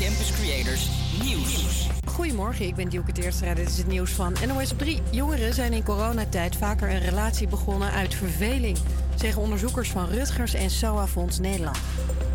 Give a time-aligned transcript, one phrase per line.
[0.00, 0.88] Campus Creators
[1.22, 1.88] Nieuws.
[2.06, 3.54] Goedemorgen, ik ben Dielke Teerstra.
[3.54, 5.02] Dit is het nieuws van NOS op 3.
[5.10, 8.78] Jongeren zijn in coronatijd vaker een relatie begonnen uit verveling,
[9.14, 11.78] zeggen onderzoekers van Rutgers en SOA Fonds Nederland.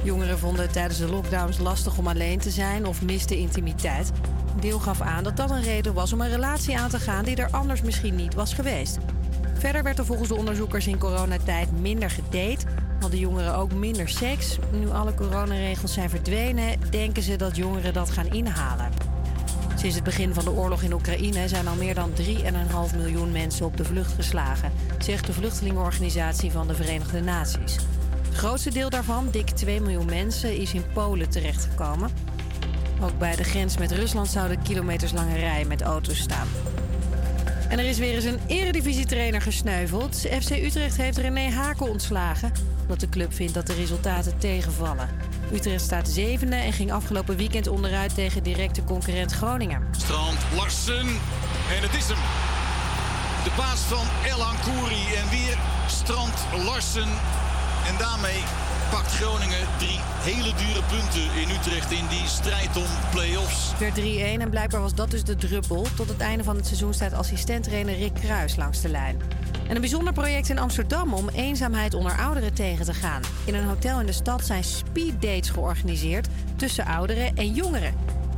[0.03, 4.11] Jongeren vonden het tijdens de lockdowns lastig om alleen te zijn of misten intimiteit.
[4.59, 7.35] Deel gaf aan dat dat een reden was om een relatie aan te gaan die
[7.35, 8.97] er anders misschien niet was geweest.
[9.53, 12.65] Verder werd er volgens de onderzoekers in coronatijd minder gedate.
[12.99, 14.57] Hadden jongeren ook minder seks.
[14.71, 18.91] Nu alle coronaregels zijn verdwenen, denken ze dat jongeren dat gaan inhalen.
[19.75, 23.65] Sinds het begin van de oorlog in Oekraïne zijn al meer dan 3,5 miljoen mensen
[23.65, 27.75] op de vlucht geslagen, zegt de vluchtelingenorganisatie van de Verenigde Naties.
[28.25, 32.09] Het grootste deel daarvan, dik 2 miljoen mensen, is in Polen terechtgekomen.
[33.01, 36.47] Ook bij de grens met Rusland zouden kilometerslange rijen met auto's staan.
[37.69, 40.15] En er is weer eens een eredivisietrainer gesneuveld.
[40.15, 42.51] FC Utrecht heeft René Haken ontslagen...
[42.81, 45.09] omdat de club vindt dat de resultaten tegenvallen.
[45.53, 48.15] Utrecht staat zevende en ging afgelopen weekend onderuit...
[48.15, 49.87] tegen directe concurrent Groningen.
[49.91, 51.07] Strand Larsen.
[51.75, 52.17] En het is hem.
[53.43, 55.15] De baas van El Kouri.
[55.15, 57.09] En weer Strand Larsen.
[57.87, 58.43] En daarmee
[58.89, 63.71] pakt Groningen drie hele dure punten in Utrecht in die strijd om play-offs.
[63.71, 65.87] Het werd 3-1 en blijkbaar was dat dus de druppel.
[65.95, 69.21] Tot het einde van het seizoen staat assistent-trainer Rick Kruis langs de lijn.
[69.67, 73.21] En een bijzonder project in Amsterdam om eenzaamheid onder ouderen tegen te gaan.
[73.45, 77.93] In een hotel in de stad zijn speeddates georganiseerd tussen ouderen en jongeren.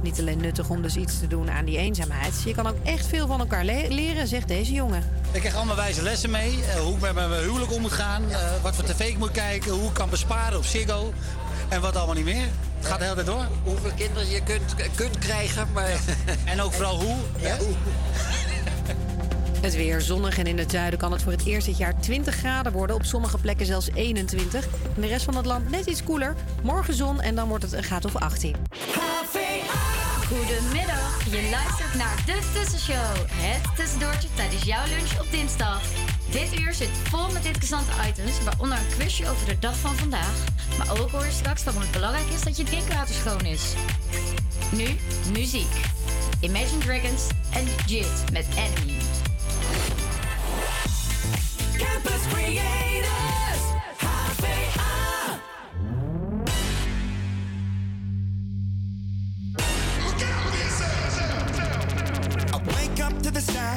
[0.08, 2.42] Niet alleen nuttig om dus iets te doen aan die eenzaamheid.
[2.46, 5.04] Je kan ook echt veel van elkaar leren, zegt deze jongen.
[5.32, 6.58] Ik krijg allemaal wijze lessen mee.
[6.58, 8.24] Uh, hoe ik met mijn huwelijk om moet gaan.
[8.30, 9.72] Uh, wat voor tv ik moet kijken.
[9.72, 11.14] Hoe ik kan besparen op Ziggo.
[11.70, 12.48] En wat allemaal niet meer.
[12.78, 13.48] Het gaat de hele tijd door.
[13.64, 15.68] Hoeveel kinderen je kunt, kunt krijgen.
[15.74, 15.90] Maar...
[16.52, 17.18] en ook vooral hoe.
[17.40, 17.76] Ja, hoe.
[19.62, 22.36] Het weer zonnig en in het zuiden kan het voor het eerst dit jaar 20
[22.36, 22.96] graden worden.
[22.96, 24.66] Op sommige plekken zelfs 21.
[24.96, 26.36] In de rest van het land net iets koeler.
[26.64, 28.56] Morgen zon en dan wordt het een graad of 18.
[30.28, 33.16] Goedemiddag, je luistert naar De Tussenshow.
[33.32, 35.82] Het tussendoortje tijdens jouw lunch op dinsdag.
[36.30, 40.34] Dit uur zit vol met interessante items, waaronder een quizje over de dag van vandaag.
[40.78, 43.74] Maar ook hoor je straks waarom het belangrijk is dat je drinkwater schoon is.
[44.72, 44.88] Nu,
[45.32, 45.74] muziek.
[46.40, 47.24] Imagine Dragons
[47.54, 48.98] en JIT met Enemy.
[51.78, 53.27] Campus Creators,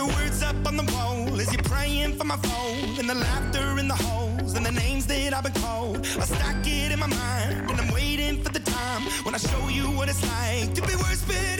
[0.00, 2.98] Your words up on the wall as you're praying for my phone.
[2.98, 5.98] And the laughter in the holes and the names that I've been called.
[5.98, 9.68] I stack it in my mind and I'm waiting for the time when I show
[9.68, 11.59] you what it's like to be worse fit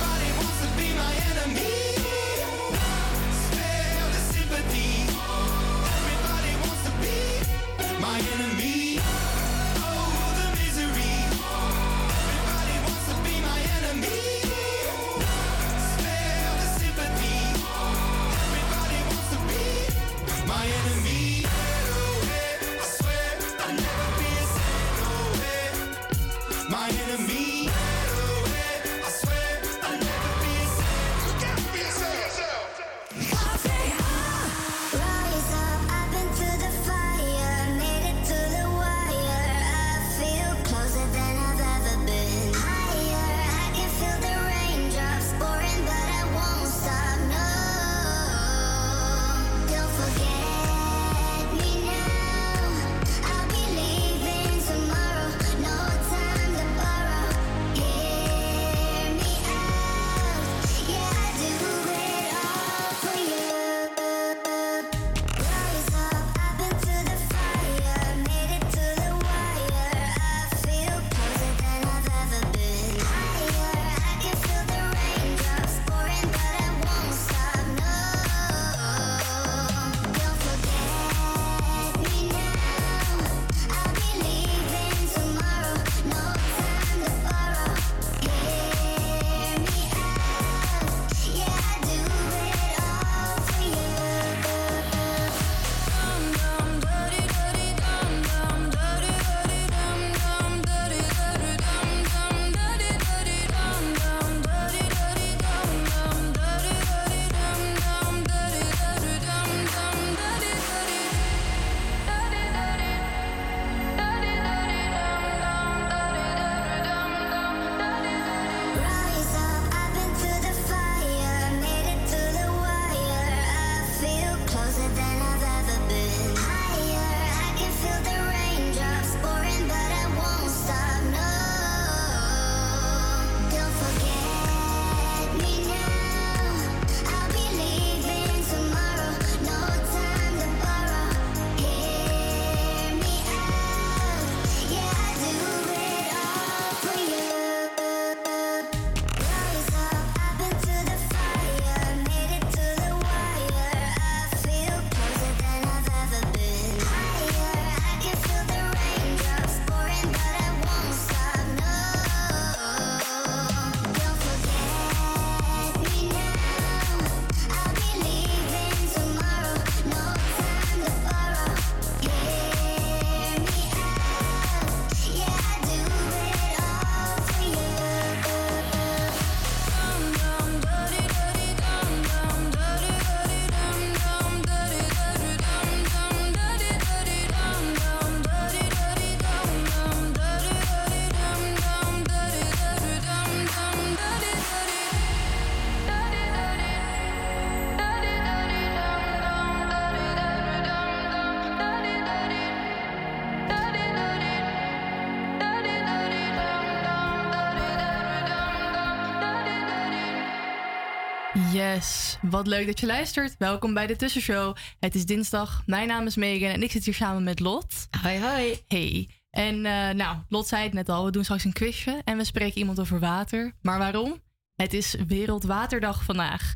[212.21, 213.35] wat leuk dat je luistert.
[213.37, 214.55] Welkom bij de Tussenshow.
[214.79, 217.87] Het is dinsdag, mijn naam is Megan en ik zit hier samen met Lot.
[218.01, 218.59] Hoi, hoi.
[218.67, 219.09] Hey.
[219.29, 222.23] En uh, nou, Lot zei het net al, we doen straks een quizje en we
[222.23, 223.53] spreken iemand over water.
[223.61, 224.21] Maar waarom?
[224.55, 226.53] Het is Wereldwaterdag vandaag.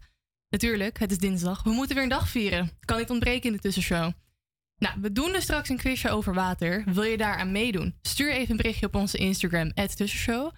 [0.49, 1.63] Natuurlijk, het is dinsdag.
[1.63, 2.71] We moeten weer een dag vieren.
[2.85, 4.11] Kan niet ontbreken in de Tussenshow.
[4.77, 6.83] Nou, we doen dus straks een quizje over water.
[6.85, 7.95] Wil je daar aan meedoen?
[8.01, 10.51] Stuur even een berichtje op onze Instagram, Tussenshow.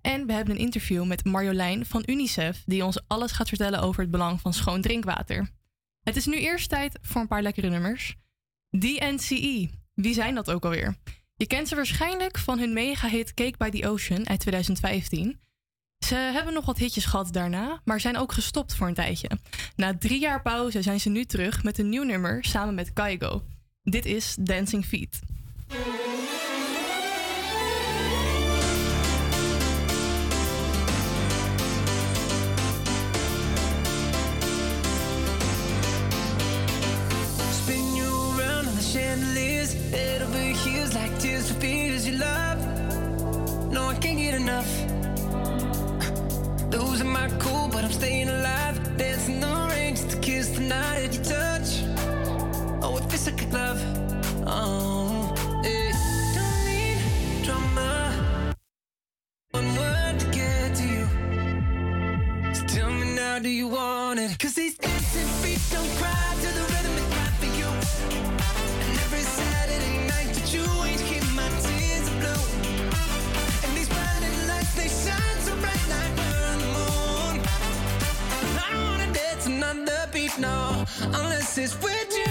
[0.00, 4.00] En we hebben een interview met Marjolein van UNICEF, die ons alles gaat vertellen over
[4.00, 5.50] het belang van schoon drinkwater.
[6.02, 8.16] Het is nu eerst tijd voor een paar lekkere nummers.
[8.70, 10.96] DNCE, wie zijn dat ook alweer?
[11.36, 15.38] Je kent ze waarschijnlijk van hun mega-hit Cake by the Ocean uit 2015.
[15.98, 19.30] Ze hebben nog wat hitjes gehad daarna, maar zijn ook gestopt voor een tijdje.
[19.76, 23.42] Na drie jaar pauze zijn ze nu terug met een nieuw nummer samen met Kaigo.
[23.82, 25.20] Dit is Dancing Feet.
[46.74, 48.96] Losing my cool, but I'm staying alive.
[48.96, 51.84] Dancing the rain just to kiss the night you touch.
[52.82, 53.80] Oh, it feels like a glove.
[54.46, 55.92] Oh, yeah.
[56.34, 58.56] Don't need drama.
[59.52, 61.06] One word to get to you.
[62.66, 64.36] Tell me now, do you want it?
[64.38, 66.43] Cause these dancing feet don't cry
[80.24, 82.24] beat, no, unless it's with you.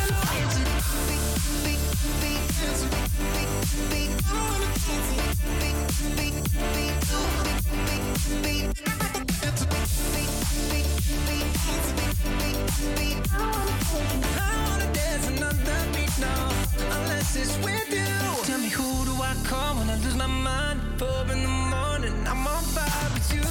[18.43, 20.81] Tell me who do I call when I lose my mind?
[20.97, 23.43] Four in the morning, I'm on fire with you.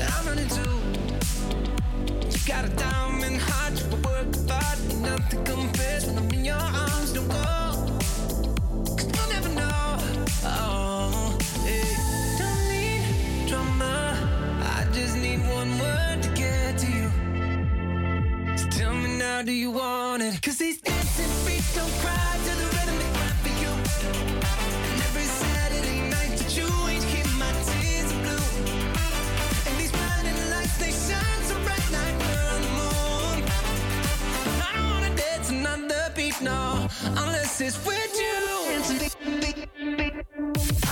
[0.00, 1.07] I'm running too.
[2.48, 7.12] Got a diamond heart, you work hard, ain't nothing compares when I'm in your arms.
[7.12, 7.34] Don't go,
[8.96, 9.98] cause you'll never know.
[10.44, 11.84] Oh, hey.
[12.38, 14.16] Don't need drama,
[14.64, 17.10] I just need one word to get to you.
[18.56, 20.40] So tell me now, do you want it?
[20.40, 22.77] Cause these dancing feet don't cry to the
[36.40, 38.16] another beat, no, unless it's with
[40.74, 40.87] you.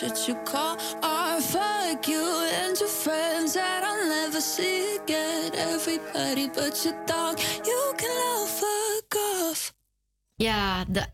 [0.00, 0.76] You call.
[1.40, 5.52] Fuck you and your friends that I'll never see again.
[5.54, 9.72] Everybody but your dog, you can all fuck off.
[10.34, 11.06] Ja, de,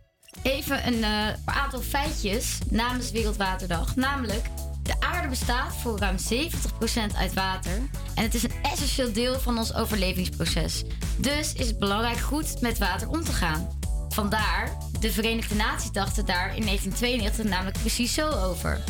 [0.43, 3.97] even een eh, aantal feitjes namens Wereldwaterdag.
[3.97, 4.47] Namelijk,
[4.83, 7.77] de aarde bestaat voor ruim 70% uit water.
[8.15, 10.85] En het is een essentieel deel van ons overlevingsproces.
[11.17, 13.69] Dus is het belangrijk goed met water om te gaan.
[14.09, 18.81] Vandaar, de Verenigde Naties dachten daar in 1992 namelijk precies zo over.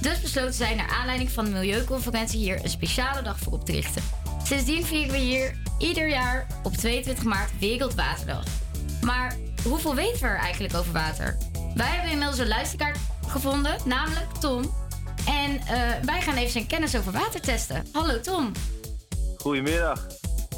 [0.00, 3.72] Dus besloten zij naar aanleiding van de Milieuconferentie hier een speciale dag voor op te
[3.72, 4.02] richten.
[4.44, 8.44] Sindsdien vieren we hier ieder jaar op 22 maart Wereldwaterdag.
[9.00, 11.36] Maar hoeveel weten we er eigenlijk over water?
[11.74, 14.74] Wij hebben inmiddels een luisterkaart gevonden, namelijk Tom.
[15.26, 17.86] En eh, wij gaan even zijn kennis over water testen.
[17.92, 18.52] Hallo Tom.
[19.36, 20.06] Goedemiddag.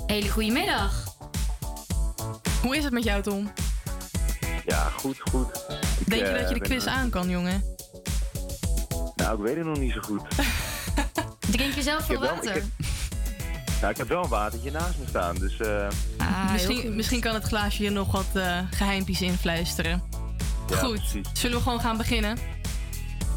[0.07, 1.17] Hele goede middag.
[2.63, 3.53] Hoe is het met jou, Tom?
[4.67, 5.47] Ja, goed, goed.
[6.01, 7.65] Ik, Denk je eh, dat je de quiz eh, aan kan, jongen?
[9.17, 10.23] Nou, ik weet het nog niet zo goed.
[11.57, 12.57] Drink je zelf veel heb wel- water?
[12.57, 12.65] ik
[13.81, 15.57] Nou, ik heb wel een watertje naast me staan, dus...
[15.61, 15.87] eh,
[16.19, 20.03] Ah, misschien, misschien kan het glaasje je nog wat eh geheimpjes influisteren.
[20.69, 21.27] ja, Goed, precies.
[21.33, 22.39] zullen we gewoon gaan beginnen?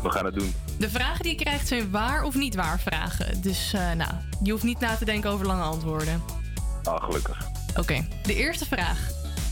[0.03, 0.53] We gaan het doen.
[0.79, 3.41] De vragen die je krijgt zijn waar of niet waar vragen.
[3.41, 4.12] Dus eh, nou,
[4.43, 6.24] je hoeft niet na te denken over lange antwoorden.
[6.84, 7.38] Ah, gelukkig.
[7.75, 8.98] Oké, de eerste vraag.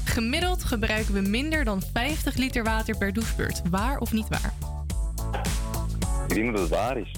[0.05, 3.61] Gemiddeld gebruiken we minder dan 50 liter water per douchebeurt.
[3.69, 4.53] Waar of niet waar?
[6.27, 7.11] Ik denk dat het waar is.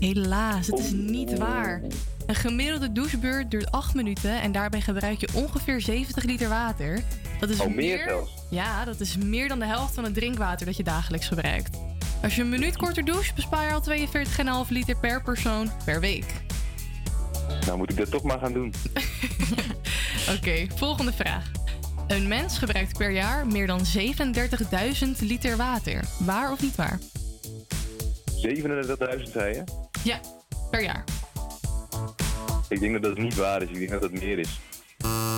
[0.00, 1.80] Helaas, het is niet waar.
[2.26, 7.02] Een gemiddelde douchebeurt duurt 8 minuten en daarbij gebruik je ongeveer 70 liter water.
[7.40, 8.34] Dat is Oh, meer zelfs?
[8.50, 11.78] Ja, dat is meer dan de helft van het drinkwater dat je dagelijks gebruikt.
[12.22, 13.82] Als je een minuut korter doucht, bespaar je al
[14.64, 16.32] 42,5 liter per persoon per week.
[17.66, 18.74] Nou, moet ik dat toch maar gaan doen.
[20.36, 21.50] Oké, volgende vraag.
[22.06, 26.04] Een mens gebruikt per jaar meer dan 37.000 liter water.
[26.18, 26.98] Waar of niet waar?
[29.16, 29.64] 37.000 zei je?
[30.04, 30.20] Ja,
[30.70, 31.04] per jaar.
[32.68, 33.68] Ik denk dat dat niet waar is.
[33.68, 34.60] Ik denk dat het meer is.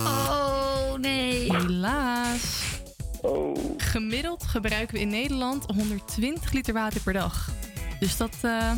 [0.05, 1.55] Oh, nee.
[1.55, 2.61] Helaas.
[3.21, 3.55] Oh.
[3.77, 7.49] Gemiddeld gebruiken we in Nederland 120 liter water per dag.
[7.99, 8.71] Dus dat eh,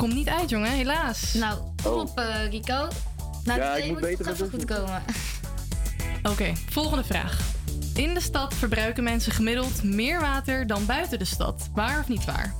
[0.00, 1.34] komt niet uit, jongen, helaas.
[1.34, 2.88] Nou, kom op, eh, Rico.
[3.44, 5.02] Nou, Ja, dit ik moet moet beter toch even mijn goed komen.
[6.32, 7.38] Oké, volgende vraag.
[7.94, 11.68] In de stad verbruiken mensen gemiddeld meer water dan buiten de stad.
[11.74, 12.54] Waar of niet waar?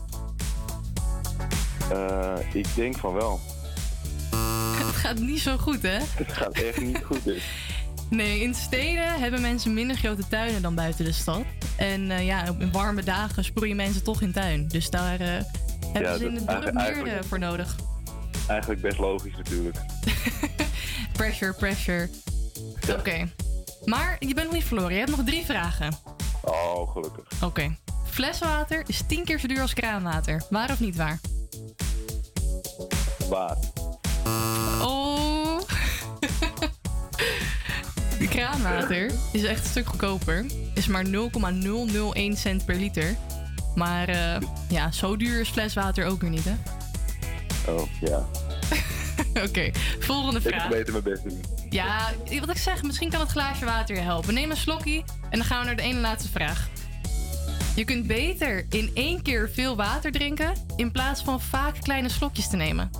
[1.90, 3.40] Eh, ik denk van wel.
[4.86, 5.98] Het gaat niet zo goed, hè?
[6.24, 7.24] Het gaat echt niet goed.
[7.24, 7.42] Dus.
[8.10, 11.44] Nee, in steden hebben mensen minder grote tuinen dan buiten de stad.
[11.76, 14.68] En eh, ja, op warme dagen sproeien mensen toch in tuin.
[14.68, 15.42] Dus daar eh,
[15.92, 16.72] hebben Ja, ze in het dorp
[17.04, 17.76] meer voor nodig.
[18.48, 19.76] Eigenlijk best logisch natuurlijk.
[21.12, 22.08] Pressure, pressure.
[22.98, 23.28] Oké.
[23.84, 24.92] Maar je bent nog niet verloren.
[24.92, 25.92] Je hebt nog drie vragen.
[26.42, 27.42] Oh, gelukkig.
[27.42, 27.76] Oké.
[28.10, 30.42] Fleswater is tien keer zo duur als kraanwater.
[30.50, 31.20] Waar of niet waar?
[33.28, 33.56] Waar?
[34.82, 35.60] Oh.
[38.18, 40.46] De kraanwater is echt een stuk goedkoper.
[40.74, 43.16] Is maar 0,001 cent per liter.
[43.74, 46.54] Maar eh, ja, zo duur is fleswater ook weer niet, hè?
[47.72, 48.26] Oh, ja.
[49.46, 50.62] Oké, volgende Ik vraag.
[50.62, 51.40] ga beter mijn best doen.
[51.70, 54.34] Ja, wat ik zeg, misschien kan het glaasje water je helpen.
[54.34, 56.68] Neem een slokje en dan gaan we naar de ene laatste vraag.
[57.74, 62.48] Je kunt beter in één keer veel water drinken in plaats van vaak kleine slokjes
[62.48, 62.90] te nemen.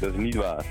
[0.00, 0.64] Dat is niet waar.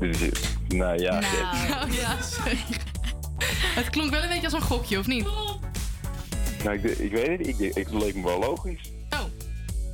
[0.00, 0.40] Dit is,
[0.78, 1.20] nou ja.
[1.68, 2.58] Nou, ja, sorry.
[3.74, 5.26] Het klonk wel een beetje als een gokje, of niet?
[6.64, 8.90] Nou, ik, ik weet het, ik, ik, het leek me wel logisch.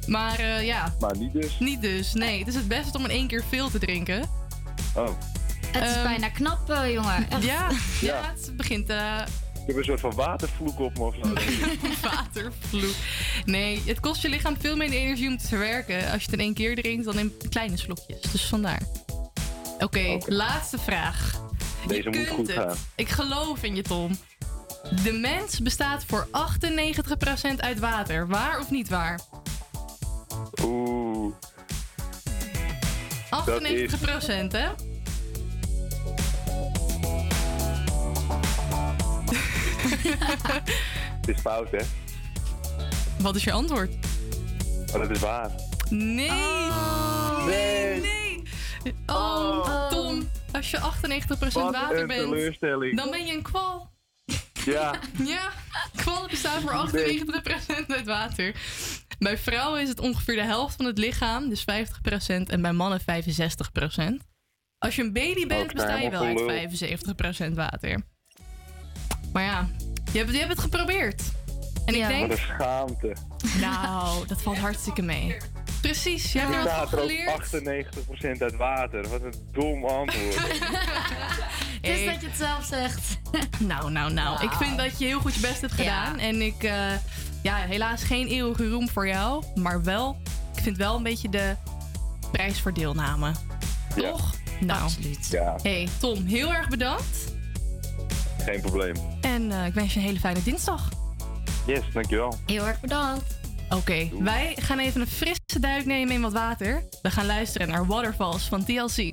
[0.06, 1.58] Maar eh, ja, Maar niet dus.
[1.58, 2.12] niet dus.
[2.14, 4.28] Nee, het is het beste om in één keer veel te drinken.
[4.96, 5.08] Oh,
[5.66, 7.30] Het is Ehm, bijna knap, eh, jongen.
[7.30, 7.42] Echt.
[7.44, 8.34] Ja, ja, Ja.
[8.36, 9.16] het begint eh
[9.60, 11.32] ik heb een soort van watervloek op me of zo.
[12.08, 12.96] watervloed.
[13.44, 16.40] Nee, het kost je lichaam veel minder energie om te verwerken als je het in
[16.40, 18.20] één keer drinkt dan in kleine slokjes.
[18.20, 18.82] Dus vandaar.
[19.78, 21.40] Oké, laatste vraag.
[21.86, 22.56] Deze je moet kunt goed het.
[22.56, 22.76] gaan.
[22.94, 24.18] Ik geloof in je, Tom.
[25.04, 26.30] De mens bestaat voor 98%
[27.56, 28.28] uit water.
[28.28, 29.20] Waar of niet waar?
[30.64, 31.34] Oeh.
[33.30, 34.68] 98%, hè?
[41.20, 41.78] Het is fout, hè?
[43.20, 43.94] Wat is je antwoord?
[44.90, 45.50] Maar dat is waar.
[45.88, 46.30] Nee!
[47.46, 48.00] nee!
[48.00, 48.42] nee.
[49.06, 50.28] Oh, Tom.
[50.52, 50.82] Als je 98%
[51.38, 52.60] Wat water bent,
[52.96, 53.90] dan ben je een kwal.
[54.64, 54.94] Ja.
[55.24, 55.50] Ja,
[55.96, 58.54] kwallen bestaan voor 98% uit water.
[59.18, 61.64] Bij vrouwen is het ongeveer de helft van het lichaam, dus 50%,
[62.46, 63.04] en bij mannen 65%.
[64.78, 68.02] Als je een baby bent, besta je wel uit helemaal 75% water.
[69.32, 69.68] Maar ja,
[70.12, 71.22] je hebt, je hebt het geprobeerd.
[71.84, 73.16] En ik Wat denk, een schaamte.
[73.60, 75.36] nou, dat valt hartstikke mee.
[75.80, 77.32] Precies, je hebt Er wat staat er geleerd.
[77.32, 77.44] ook
[78.36, 79.08] 98% uit water.
[79.08, 80.36] Wat een dom antwoord.
[81.80, 83.18] Het is dat je het zelf zegt.
[83.58, 84.42] Nou, nou, nou.
[84.44, 86.18] Ik vind dat je heel goed je best hebt gedaan.
[86.18, 86.92] En ik, eh,
[87.42, 89.44] ja, helaas geen eeuwige roem voor jou.
[89.54, 90.16] Maar wel,
[90.56, 91.56] ik vind wel een beetje de
[92.32, 93.32] prijs voor deelname.
[93.96, 94.34] Toch?
[94.60, 94.82] Nou.
[94.82, 95.26] Absoluut.
[95.30, 97.32] Ja, Hey, Tom, heel erg bedankt.
[98.44, 98.94] geen probleem.
[99.20, 100.88] En eh, ik wens je een hele fijne dinsdag.
[101.66, 102.38] Yes, dankjewel.
[102.46, 103.38] Heel erg bedankt.
[103.70, 106.82] Oké, wij gaan even een frisse duik nemen in wat water.
[107.02, 109.12] We gaan luisteren naar Waterfalls van TLC.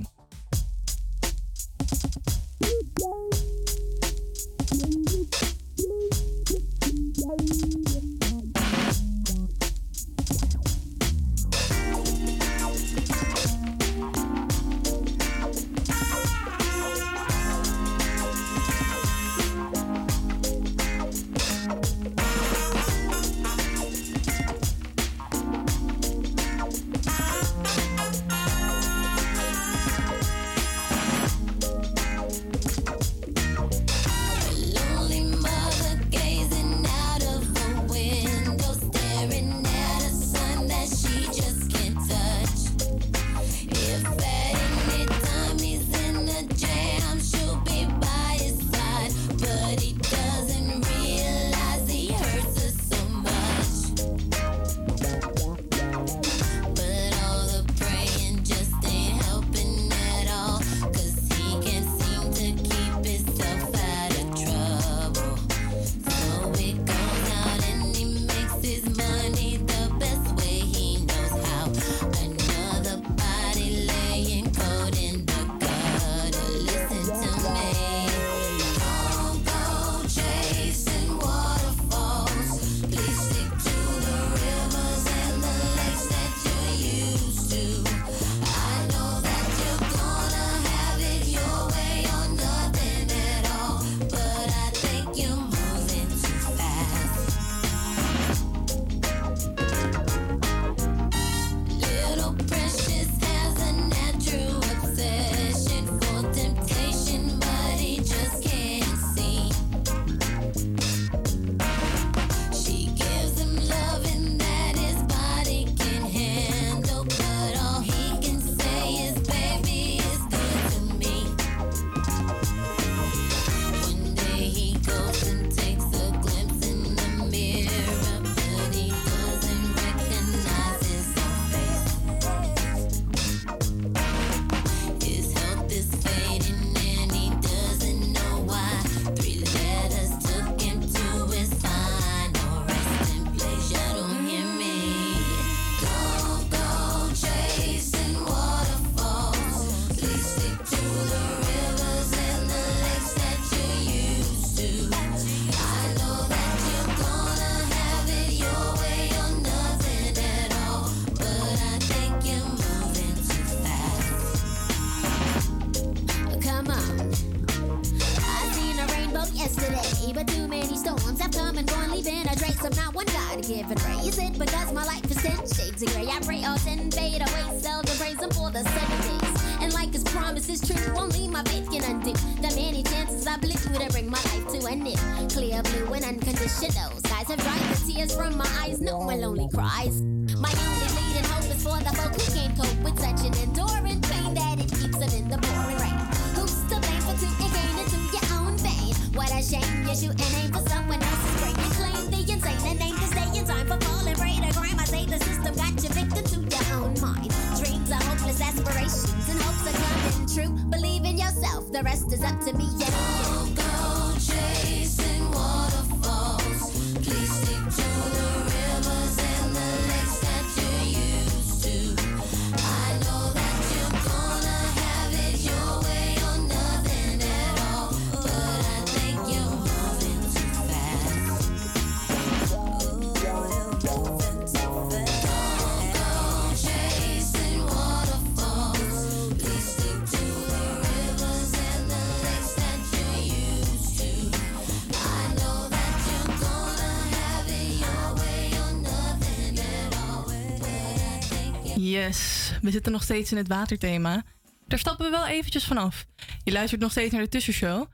[252.67, 254.23] We zitten nog steeds in het waterthema.
[254.65, 256.06] Daar stappen we wel eventjes vanaf.
[256.43, 257.86] Je luistert nog steeds naar de tussenshow.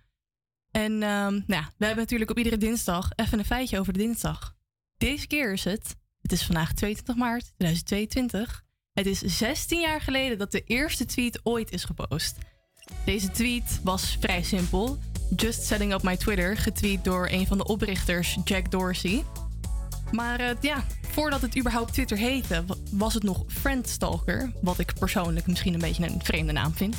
[0.71, 3.99] En ehm, nou, ja, we hebben natuurlijk op iedere dinsdag even een feitje over de
[3.99, 4.55] dinsdag.
[4.97, 8.63] Deze keer is het, het is vandaag 22 maart 2022.
[8.93, 12.37] Het is 16 jaar geleden dat de eerste tweet ooit is gepost.
[13.05, 14.97] Deze tweet was vrij simpel.
[15.35, 19.23] Just setting up my Twitter, getweet door een van de oprichters, Jack Dorsey.
[20.11, 20.83] Maar eh, ja,
[21.13, 24.51] voordat het überhaupt Twitter heette, wa- was het nog Friendstalker.
[24.61, 26.95] Wat ik persoonlijk misschien een beetje een vreemde naam vind.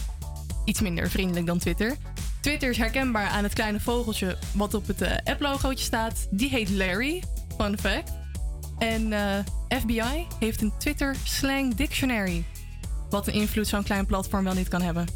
[0.65, 1.97] Iets minder vriendelijk dan Twitter.
[2.41, 6.27] Twitter is herkenbaar aan het kleine vogeltje wat op het eh, app-logootje staat.
[6.31, 7.23] Die heet Larry,
[7.59, 8.13] fun fact.
[8.79, 12.45] En eh, FBI heeft een Twitter slang dictionary.
[13.11, 15.07] Wat een invloed zo'n klein platform wel niet kan hebben.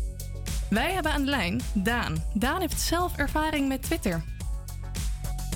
[0.71, 2.25] Wij hebben aan de lijn Daan.
[2.35, 4.25] Daan heeft zelf ervaring met Twitter.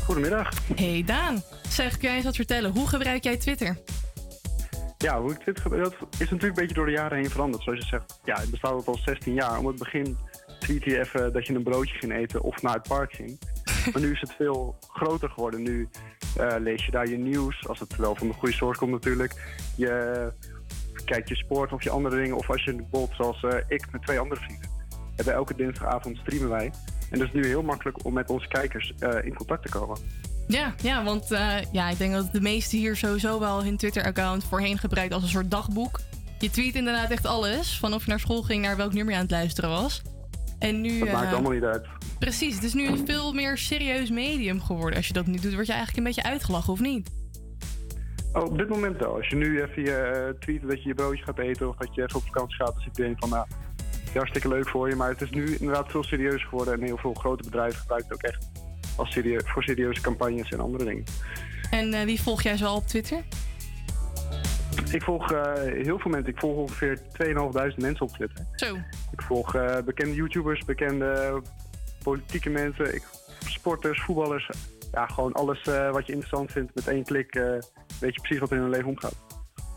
[0.04, 0.48] Goedemiddag.
[0.74, 2.70] Hey Daan, zeg, kun jij eens wat vertellen?
[2.70, 3.78] Hoe gebruik jij Twitter?
[4.98, 7.62] Ja, hoe ik Twitter gebruik, dat is natuurlijk een beetje door de jaren heen veranderd.
[7.62, 9.58] Zoals je zegt, ja, het bestaat al 16 jaar.
[9.58, 10.16] Om het begin
[10.58, 13.38] tweette je even dat je een broodje ging eten of naar het park ging.
[13.92, 15.62] Maar nu is het veel groter geworden.
[15.62, 15.88] Nu
[16.36, 19.60] eh, lees je daar je nieuws, als het wel van de goede source komt natuurlijk.
[19.76, 20.32] Je
[21.04, 22.36] kijkt je sport of je andere dingen.
[22.36, 24.70] Of als je bijvoorbeeld zoals eh, ik met twee andere vrienden.
[25.16, 26.72] Hebben elke dinsdagavond streamen wij.
[27.12, 29.98] En dat is nu heel makkelijk om met onze kijkers eh, in contact te komen.
[30.46, 34.44] Ja, ja want eh, ja, ik denk dat de meesten hier sowieso wel hun Twitter-account
[34.44, 36.00] voorheen gebruikt als een soort dagboek.
[36.38, 39.18] Je tweet inderdaad echt alles, van of je naar school ging, naar welk nummer je
[39.18, 40.02] aan het luisteren was.
[40.58, 41.86] En nu, Dat maakt eh, allemaal niet uit.
[42.18, 44.96] Precies, het is nu een veel meer serieus medium geworden.
[44.96, 47.10] Als je dat niet doet, word je eigenlijk een beetje uitgelachen, of niet?
[48.32, 49.16] Oh, op dit moment wel.
[49.16, 52.02] Als je nu even je tweet dat je je broodje gaat eten of dat je
[52.02, 53.46] even op vakantie gaat, dan zit je van, nou,
[54.12, 54.96] ja, hartstikke leuk voor je.
[54.96, 58.18] Maar het is nu inderdaad veel serieuzer geworden en heel veel grote bedrijven gebruiken het
[58.18, 58.50] ook echt
[58.96, 61.04] als serie voor serieuze campagnes en andere dingen.
[61.70, 63.22] En eh, wie volg jij zo op Twitter?
[64.90, 66.32] Ik volg eh, heel veel mensen.
[66.32, 68.46] Ik volg ongeveer 2.500 mensen op Twitter.
[68.54, 68.76] Zo.
[69.12, 71.42] Ik volg eh, bekende YouTubers, bekende
[72.02, 73.02] politieke mensen, ik,
[73.46, 74.50] sporters, voetballers.
[74.92, 76.74] Ja, gewoon alles wat je interessant vindt.
[76.74, 77.32] Met één klik
[78.00, 79.14] weet je precies wat er in hun leven omgaat.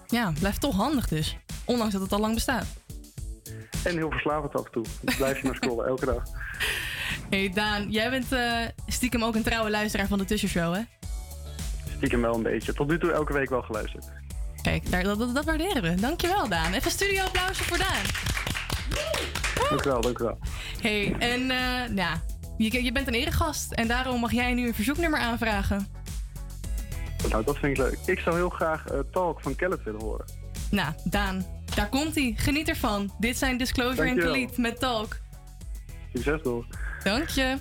[0.07, 1.37] Ja, blijft toch handig dus.
[1.65, 2.65] Ondanks dat het al lang bestaat.
[3.83, 4.85] En heel verslavend af en toe.
[5.01, 6.23] Dan blijf je maar scrollen, elke dag.
[7.29, 10.81] Hey Daan, jij bent eh, stiekem ook een trouwe luisteraar van de Tussenshow, hè?
[11.95, 12.73] Stiekem wel een beetje.
[12.73, 14.05] Tot nu toe elke week wel geluisterd.
[14.61, 15.95] Kijk, daar, dat, dat, dat waarderen we.
[15.95, 16.73] Dankjewel, Daan.
[16.73, 18.03] Even studio applausje voor Daan.
[19.69, 20.37] Dank u wel, dank u wel.
[20.81, 22.21] Hey, en eh, ja,
[22.57, 25.87] je, je bent een eregast en daarom mag jij nu een verzoeknummer aanvragen.
[27.29, 27.97] Nou, dat vind ik leuk.
[28.05, 30.25] Ik zou heel graag eh, Talk van Kellet willen horen.
[30.71, 32.33] Nou, Daan, daar komt hij.
[32.37, 33.13] Geniet ervan.
[33.19, 34.33] Dit zijn Disclosure en Dankjewel.
[34.33, 35.17] Khalid met Talk.
[36.13, 36.65] Succes door.
[37.03, 37.57] Dank je.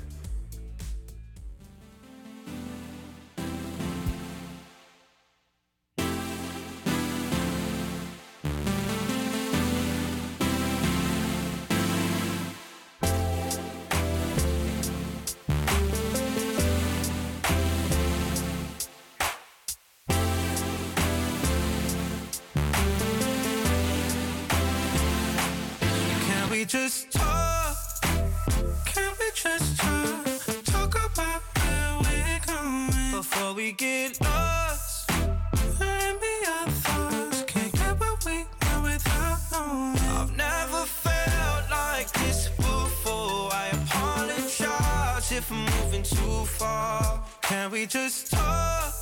[47.47, 48.95] Can we just talk?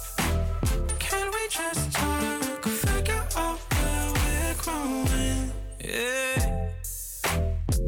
[0.98, 2.64] Can we just talk?
[2.64, 5.52] Figure out where we're growing.
[5.78, 6.68] Yeah.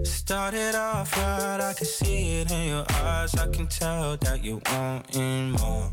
[0.04, 3.34] Started off right, I can see it in your eyes.
[3.34, 5.90] I can tell that you wanting more.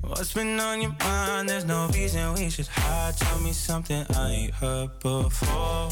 [0.00, 1.50] What's been on your mind?
[1.50, 3.18] There's no reason we should hide.
[3.18, 5.90] Tell me something I ain't heard before.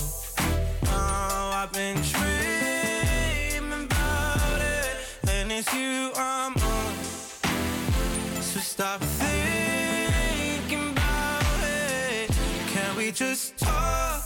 [0.87, 4.97] Oh, I've been dreaming about it,
[5.29, 6.74] and it's you I'm on.
[8.77, 12.29] Stop thinking about it.
[12.73, 14.21] Can we just talk?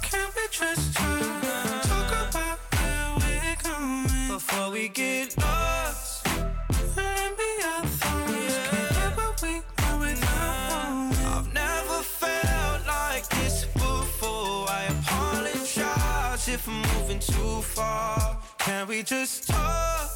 [0.00, 1.82] Can we just talk?
[1.82, 6.26] Talk about where we're going before we get lost.
[6.26, 7.68] We
[11.26, 14.70] I've never felt like this before.
[14.70, 18.38] I apologize if I'm moving too far.
[18.56, 20.13] Can we just talk?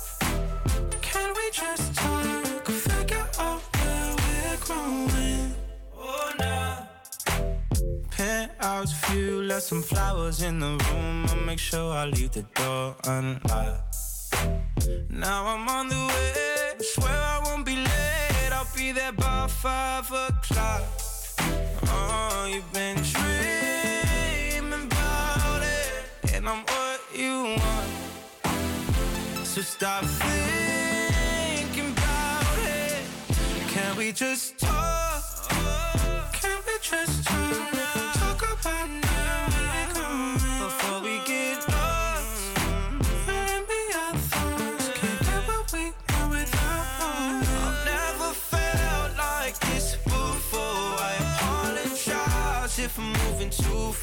[8.69, 11.25] Penthouse view, left some flowers in the room.
[11.31, 13.97] I'll make sure I leave the door unlocked.
[15.09, 16.75] Now I'm on the way.
[16.79, 18.53] Swear I won't be late.
[18.53, 20.83] I'll be there by five o'clock.
[21.87, 27.89] Oh, you've been dreaming about it, and I'm what you want.
[29.45, 33.03] So stop thinking about it.
[33.69, 34.58] Can we just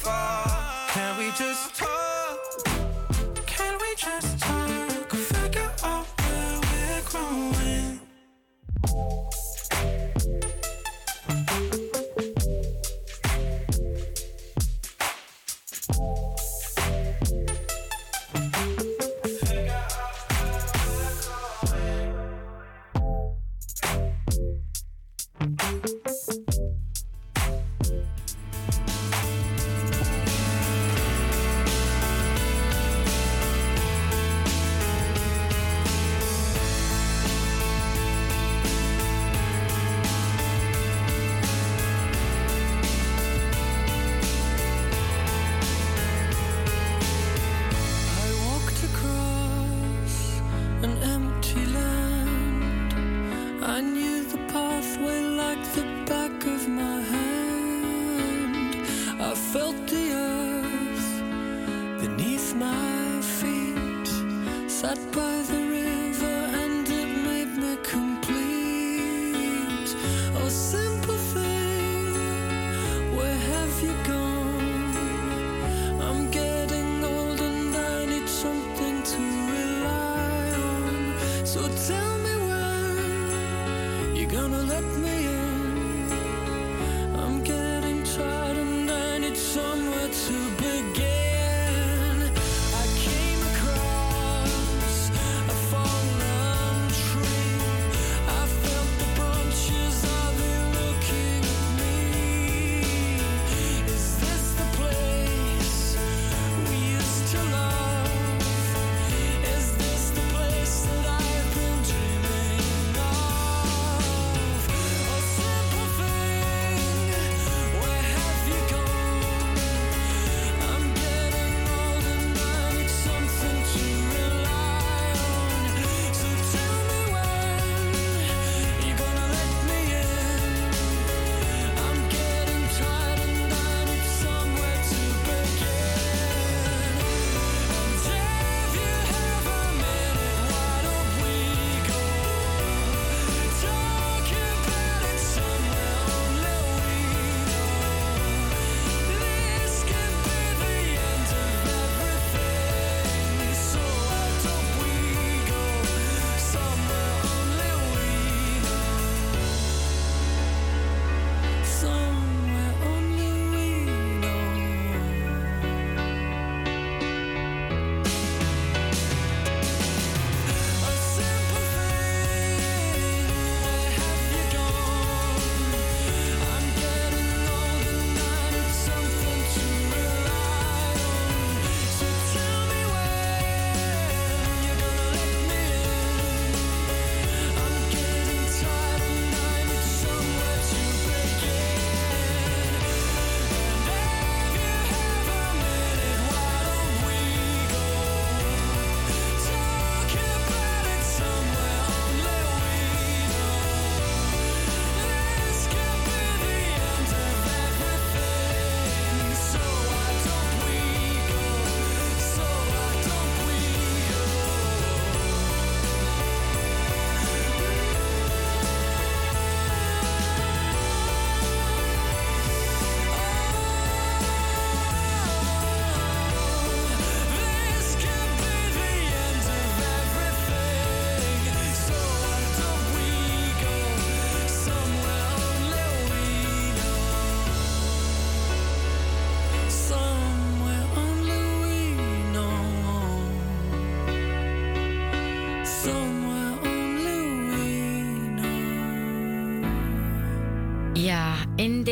[0.02, 0.88] far.
[0.88, 1.75] Can we just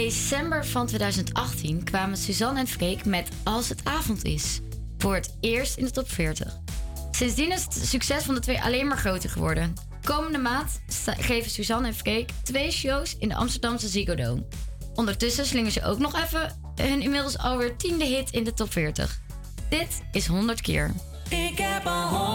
[0.04, 4.60] december van 2018 kwamen Suzanne en Freek met Als het avond is.
[4.98, 6.58] Voor het eerst in de top 40.
[7.10, 9.72] Sindsdien is het succes van de twee alleen maar groter geworden.
[10.02, 10.80] Komende maand
[11.18, 14.44] geven Suzanne en Freek twee shows in de Amsterdamse Ziggo Dome.
[14.94, 19.20] Ondertussen slingen ze ook nog even hun inmiddels alweer tiende hit in de top 40.
[19.68, 20.90] Dit is 100 keer.
[21.28, 22.33] Ik heb al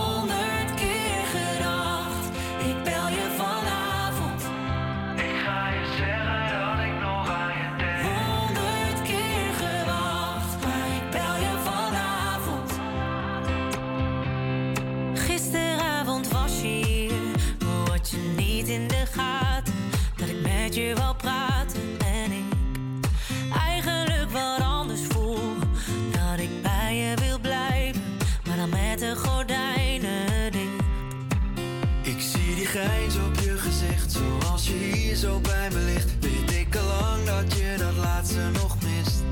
[35.20, 36.20] zo bij me ligt.
[36.20, 39.24] Weet ik al lang dat je dat laatste nog mist.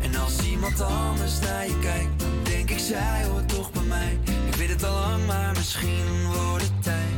[0.00, 4.18] En als iemand anders naar je kijkt, dan denk ik zij hoort toch bij mij.
[4.46, 7.16] Ik weet het al lang, maar misschien wordt het tijd.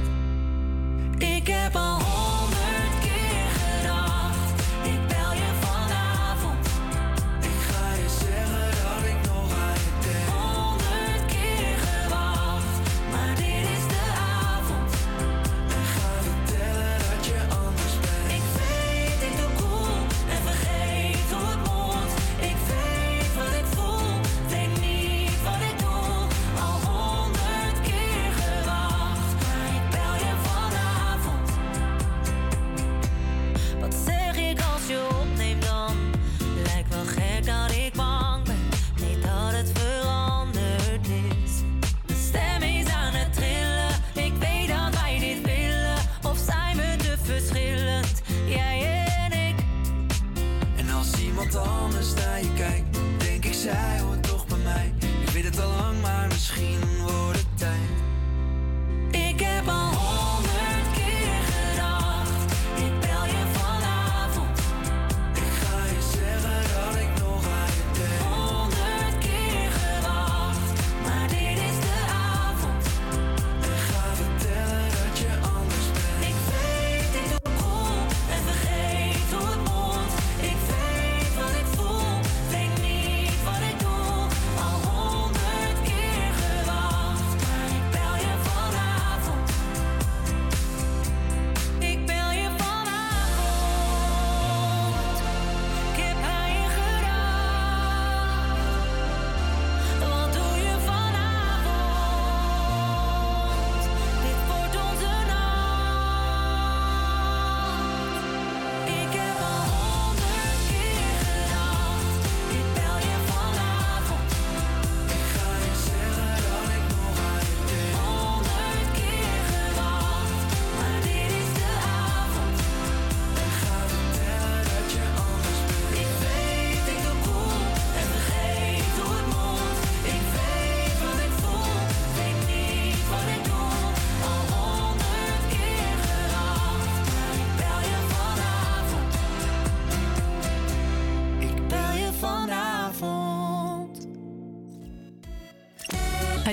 [1.18, 2.87] Ik heb al honderd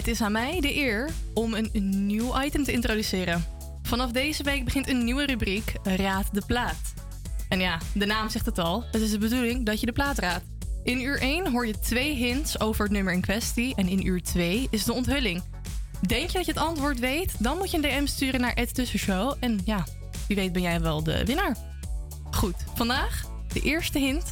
[0.06, 3.46] Het is aan mij de eer om een, nieuw item te introduceren.
[3.82, 6.94] Vanaf deze week begint een nieuwe rubriek Raad de plaat.
[7.50, 8.84] En ja, de naam zegt het al.
[8.92, 10.44] Het is de bedoeling dat je de plaat raadt.
[10.84, 13.76] In uur 1 hoor je twee hints over het nummer in kwestie.
[13.76, 15.44] En in uur 2 is de onthulling.
[16.08, 17.36] Denk je dat je het antwoord weet?
[17.40, 19.34] Dan moet je een DM sturen naar het Tussenshow.
[19.40, 19.86] En ja,
[20.28, 21.58] wie weet ben jij wel de winnaar.
[22.32, 24.32] Goed, vandaag de eerste hint.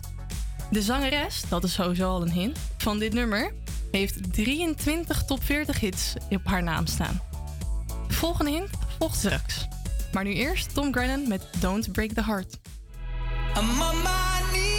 [0.72, 3.54] De zangeres, dat is sowieso al een hint, van dit nummer
[3.98, 7.22] heeft 23 top 40 hits op haar naam staan.
[8.08, 8.70] De volgende hint
[9.00, 9.68] volgt straks.
[10.12, 12.60] Maar nu eerst Tom Grennan met Don't Break the Heart.
[13.54, 14.73] My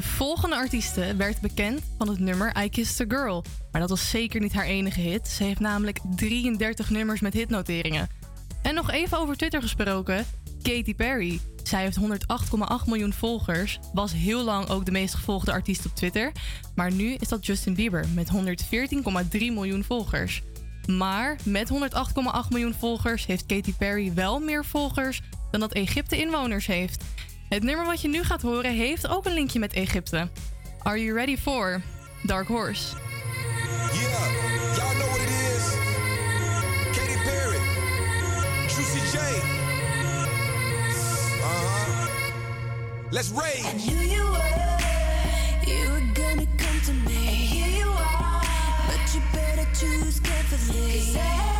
[0.00, 3.44] De volgende artieste werd bekend van het nummer I Kissed a Girl.
[3.72, 5.28] Maar dat was zeker niet haar enige hit.
[5.28, 8.08] Ze heeft namelijk 33 nummers met hitnoteringen.
[8.62, 10.26] En nog even over Twitter gesproken.
[10.62, 11.40] Katy Perry.
[11.62, 13.78] Zij heeft 108,8 miljoen volgers.
[13.92, 16.32] Was heel lang ook de meest gevolgde artiest op Twitter.
[16.74, 18.30] Maar nu is dat Justin Bieber met
[19.32, 20.42] 114,3 miljoen volgers.
[20.86, 21.78] Maar met 108,8
[22.50, 25.20] miljoen volgers heeft Katy Perry wel meer volgers
[25.50, 27.04] dan dat Egypte inwoners heeft.
[27.50, 30.28] Het nummer wat je nu gaat horen heeft ook een linkje met Egypte.
[30.82, 31.82] Are you ready for
[32.22, 32.96] Dark Horse?
[33.92, 34.10] Yeah,
[34.76, 35.74] y'all know what it is.
[36.96, 37.58] Katy Perry,
[38.68, 39.18] Juicy J.
[41.42, 42.06] Uh.
[43.10, 43.64] Let's rage.
[43.64, 44.56] I knew you were,
[45.66, 47.16] you were gonna come to me.
[47.16, 48.42] And here you are,
[48.86, 51.59] but you better choose carefully.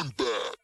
[0.00, 0.59] down back.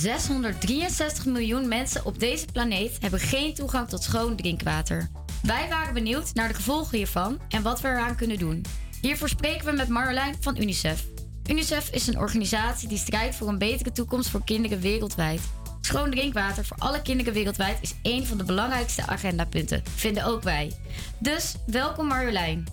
[0.00, 5.08] 663 miljoen mensen op deze planeet hebben geen toegang tot schoon drinkwater.
[5.42, 8.64] Wij waren benieuwd naar de gevolgen hiervan en wat we eraan kunnen doen.
[9.00, 11.06] Hiervoor spreken we met Marjolein van UNICEF.
[11.50, 15.40] UNICEF is een organisatie die strijdt voor een betere toekomst voor kinderen wereldwijd.
[15.80, 20.72] Schoon drinkwater voor alle kinderen wereldwijd is een van de belangrijkste agendapunten, vinden ook wij.
[21.18, 22.66] Dus welkom Marjolein.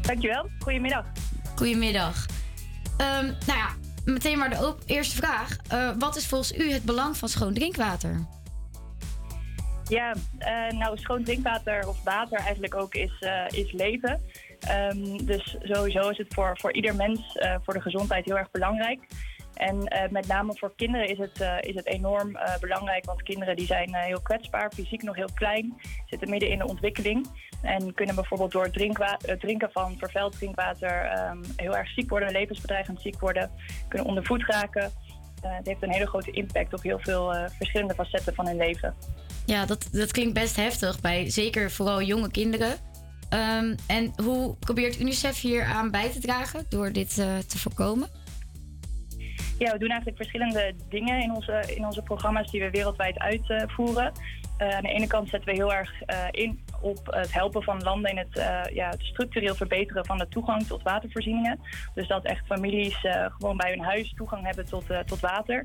[0.00, 0.48] Dankjewel.
[0.58, 1.04] Goedemiddag.
[1.56, 2.26] Goedemiddag.
[2.96, 3.68] Ehm, nou ja,
[4.04, 5.56] meteen maar de eerste vraag.
[5.68, 8.26] Eh, wat is volgens u het belang van schoon drinkwater?
[9.84, 14.20] Ja, eh, nou schoon drinkwater of water eigenlijk ook is, eh, is leven.
[14.60, 19.00] Ehm, dus sowieso is het voor, voor ieder mens, voor de gezondheid heel erg belangrijk.
[19.60, 23.22] En eh, met name voor kinderen is het, eh, is het enorm eh, belangrijk, want
[23.22, 27.26] kinderen die zijn heel kwetsbaar, fysiek nog heel klein, zitten midden in de ontwikkeling
[27.62, 33.00] en kunnen bijvoorbeeld door het drinken van vervuild drinkwater ehm, heel erg ziek worden, levensbedreigend
[33.00, 33.50] ziek worden,
[33.88, 34.92] kunnen onder voet raken.
[35.40, 38.94] Het heeft een hele grote impact op heel veel verschillende facetten van hun leven.
[39.46, 42.76] Ja, dat, dat klinkt best heftig bij zeker vooral jonge kinderen.
[43.28, 47.14] Ehm, en hoe probeert UNICEF hier aan bij te dragen door dit
[47.46, 48.19] te voorkomen?
[49.60, 54.12] Ja, we doen eigenlijk verschillende dingen in onze, in onze programma's die we wereldwijd uitvoeren.
[54.60, 57.82] Eh, aan de ene kant zetten we heel erg eh, in op het helpen van
[57.82, 61.60] landen in het, eh, ja, het structureel verbeteren van de toegang tot watervoorzieningen.
[61.94, 63.06] Dus dat echt families
[63.38, 65.64] gewoon bij hun huis toegang hebben tot, tot water.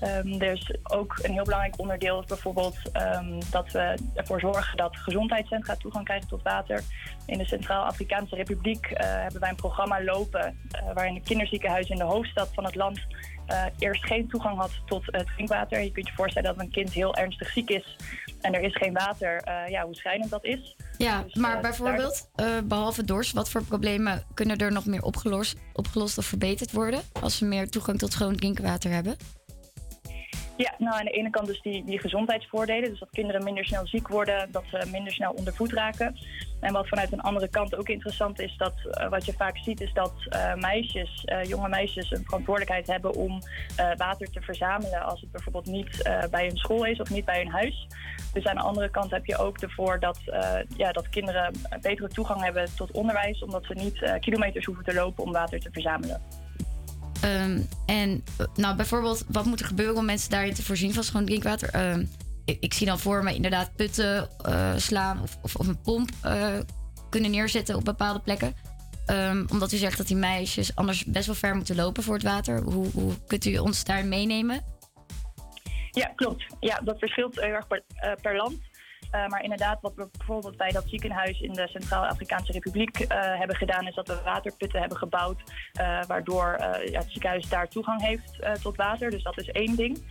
[0.00, 4.96] Ehm, er is ook een heel belangrijk onderdeel bijvoorbeeld ehm, dat we ervoor zorgen dat
[4.96, 6.82] gezondheidscentra toegang krijgen tot water.
[7.26, 10.58] In de Centraal-Afrikaanse Republiek hebben wij een programma lopen
[10.94, 13.06] waarin de kinderziekenhuis in de hoofdstad van het land
[13.46, 15.80] eh, eerst geen toegang had tot het drinkwater.
[15.82, 17.96] Je kunt je voorstellen dat een kind heel ernstig ziek is
[18.44, 20.76] en er is geen water, eh, ja, hoe schrijnend dat is.
[20.98, 25.02] Ja, Dus, maar eh, bijvoorbeeld, eh, behalve dorst, wat voor problemen kunnen er nog meer
[25.02, 29.16] opgelost, opgelost of verbeterd worden als we meer toegang tot schoon drinkwater hebben?
[30.56, 32.90] Ja, nou aan de ene kant dus die, die gezondheidsvoordelen.
[32.90, 36.16] Dus dat kinderen minder snel ziek worden, dat ze minder snel onder voet raken.
[36.60, 39.80] En wat vanuit een andere kant ook interessant is, dat eh, wat je vaak ziet,
[39.80, 43.38] is dat eh, meisjes, eh, jonge meisjes, een verantwoordelijkheid hebben om
[43.96, 47.50] water te verzamelen als het bijvoorbeeld niet bij hun school is of niet bij hun
[47.50, 47.86] huis.
[48.32, 50.18] Dus aan de andere kant heb je ook ervoor dat,
[50.76, 55.24] ja, dat kinderen betere toegang hebben tot onderwijs, omdat ze niet kilometers hoeven te lopen
[55.24, 56.43] om water te verzamelen.
[57.20, 61.04] Ehm, en eh, nou, bijvoorbeeld, wat moet er gebeuren om mensen daarin te voorzien van
[61.04, 61.68] schoon drinkwater?
[61.68, 62.04] Ehm,
[62.44, 66.58] ik, zie dan voor me inderdaad putten eh, slaan of, of, een pomp eh,
[67.10, 68.54] kunnen neerzetten op bepaalde plekken.
[69.06, 72.22] Ehm, omdat u zegt dat die meisjes anders best wel ver moeten lopen voor het
[72.22, 72.62] water.
[72.62, 74.62] Hoe, hoe kunt u ons daar meenemen?
[75.90, 76.44] Ja, klopt.
[76.60, 77.82] Ja, dat verschilt heel erg per,
[78.22, 78.56] per land.
[79.14, 83.56] Eh, maar inderdaad, wat we bijvoorbeeld bij dat ziekenhuis in de Centraal-Afrikaanse Republiek eh, hebben
[83.56, 85.42] gedaan, is dat we waterputten hebben gebouwd,
[85.72, 86.56] eh, waardoor
[86.92, 89.10] het ziekenhuis daar toegang heeft tot water.
[89.10, 90.02] Dus dat is één ding.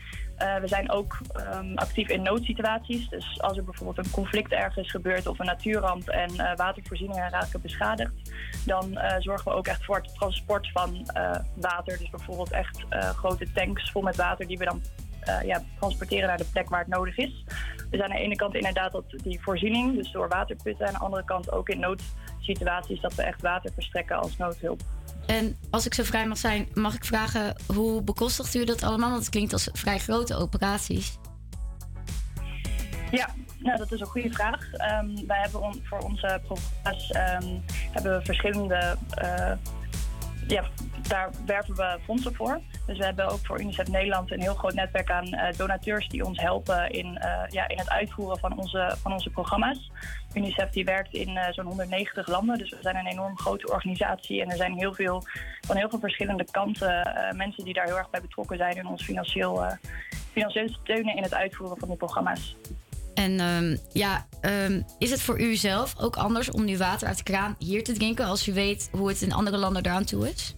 [0.62, 3.10] We zijn ook ehm, actief in noodsituaties.
[3.10, 8.34] Dus als er bijvoorbeeld een conflict ergens gebeurt of een natuurramp en watervoorzieningen raken beschadigd,
[8.66, 11.08] dan zorgen we ook echt voor het transport van
[11.56, 11.98] water.
[11.98, 12.84] Dus bijvoorbeeld echt
[13.16, 14.82] grote tanks vol met water die we dan
[15.46, 17.44] ja, transporteren naar de plek waar het nodig is.
[17.90, 20.88] Dus aan de ene kant inderdaad dat die voorziening, dus door waterputten.
[20.88, 24.82] Aan de andere kant ook in noodsituaties dat we echt water verstrekken als noodhulp.
[25.26, 29.10] En als ik zo vrij mag zijn, mag ik vragen hoe bekostigt u dat allemaal?
[29.10, 31.18] Want het klinkt als vrij grote operaties.
[33.12, 34.72] Ja, nou, dat is een goede vraag.
[34.74, 37.48] Ehm, wij hebben on- voor onze programma's ehm,
[37.92, 38.98] hebben we verschillende.
[39.10, 39.52] eh,
[40.48, 40.64] ja,
[41.08, 42.62] daar werven we fondsen voor.
[42.86, 46.26] Dus we hebben ook voor UNICEF Nederland een heel groot netwerk aan eh, donateurs die
[46.26, 49.92] ons helpen in, eh, ja, in het uitvoeren van onze, van onze programma's.
[50.34, 54.42] UNICEF die werkt in eh, zo'n 190 landen, dus we zijn een enorm grote organisatie
[54.42, 55.24] en er zijn heel veel
[55.62, 59.04] van heel veel verschillende kanten mensen die daar heel erg bij betrokken zijn en ons
[59.04, 59.66] financieel,
[60.32, 62.56] financieel steunen in het uitvoeren van die programma's.
[63.14, 67.18] En ehm, ja, ehm, is het voor u zelf ook anders om nu water uit
[67.18, 70.30] de kraan hier te drinken als u weet hoe het in andere landen eraan toe
[70.30, 70.56] is?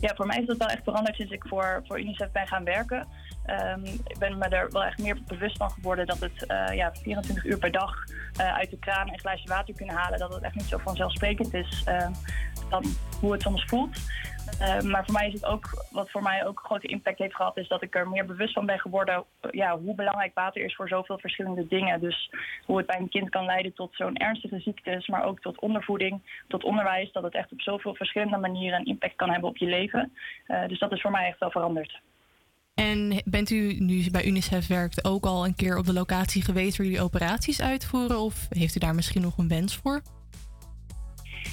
[0.00, 2.64] Ja, voor mij is dat wel echt veranderd sinds ik voor, voor UNICEF ben gaan
[2.64, 3.08] werken.
[3.48, 6.94] Ehm, ik ben me er wel echt meer bewust van geworden dat het eh, ja,
[6.94, 8.04] 24 uur per dag
[8.36, 10.18] eh, uit de kraan een glaasje water kunnen halen.
[10.18, 12.12] Dat het echt niet zo vanzelfsprekend is ehm,
[12.70, 12.84] dan
[13.20, 13.98] hoe het soms voelt.
[14.60, 17.34] Ehm, maar voor mij is het ook, wat voor mij ook een grote impact heeft
[17.34, 20.64] gehad, is dat ik er meer bewust van ben geworden eh, ja, hoe belangrijk water
[20.64, 22.00] is voor zoveel verschillende dingen.
[22.00, 22.30] Dus
[22.64, 26.42] hoe het bij een kind kan leiden tot zo'n ernstige ziektes, maar ook tot ondervoeding,
[26.48, 27.12] tot onderwijs.
[27.12, 30.12] Dat het echt op zoveel verschillende manieren een impact kan hebben op je leven.
[30.66, 32.00] Dus dat is voor mij echt wel veranderd.
[32.78, 36.76] En bent u nu bij UNICEF werkt ook al een keer op de locatie geweest
[36.76, 38.20] waar jullie operaties uitvoeren?
[38.20, 40.02] Of heeft u daar misschien nog een wens voor?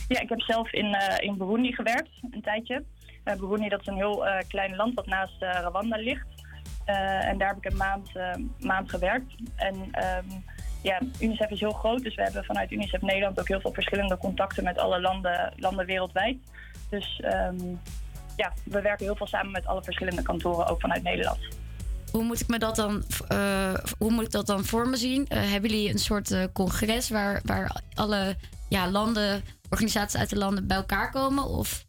[0.07, 2.83] Ja, ik heb zelf in, eh, in Burundi gewerkt, een tijdje.
[3.23, 6.27] Eh, Burundi dat is een heel eh, klein land dat naast Rwanda ligt.
[6.85, 8.11] En daar heb ik een maand,
[8.59, 9.35] maand gewerkt.
[9.55, 10.25] En ehm,
[10.81, 14.17] ja, UNICEF is heel groot, dus we hebben vanuit UNICEF Nederland ook heel veel verschillende
[14.17, 16.37] contacten met alle landen, landen wereldwijd.
[16.89, 17.75] Dus ehm,
[18.35, 21.39] ja, we werken heel veel samen met alle verschillende kantoren, ook vanuit Nederland.
[22.11, 25.27] Hoe moet ik me dat dan, eh, hoe moet ik dat dan voor me zien?
[25.27, 28.35] Eh, hebben jullie een soort eh, congres waar, waar alle
[28.69, 31.43] ja, landen, organisaties uit de landen bij elkaar komen?
[31.43, 31.85] Of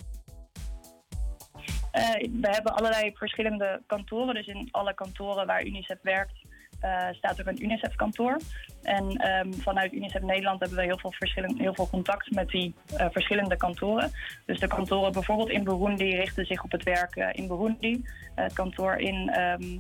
[2.41, 4.35] we hebben allerlei verschillende kantoren.
[4.35, 6.46] Dus in alle kantoren waar UNICEF werkt,
[6.81, 8.41] eh, staat er een UNICEF-kantoor.
[8.83, 12.75] En ehm, vanuit UNICEF Nederland hebben we heel veel, verschillend, heel veel contact met die
[12.97, 14.11] eh, verschillende kantoren.
[14.47, 18.05] Dus de kantoren bijvoorbeeld in Burundi richten zich op het werk eh, in Burundi.
[18.35, 19.79] het kantoor in ehm,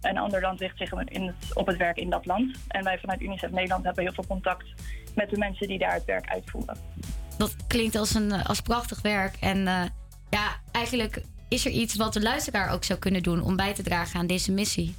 [0.00, 0.92] een ander land richt zich
[1.54, 2.58] op het werk in dat land.
[2.68, 4.64] En wij vanuit UNICEF Nederland hebben heel veel contact
[5.14, 6.76] met de mensen die daar het werk uitvoeren.
[7.38, 9.36] Dat klinkt als, een, als prachtig werk.
[9.40, 9.64] En
[10.30, 13.82] ja, eigenlijk is er iets wat de luisteraar ook zou kunnen doen om bij te
[13.82, 14.94] dragen aan deze missie.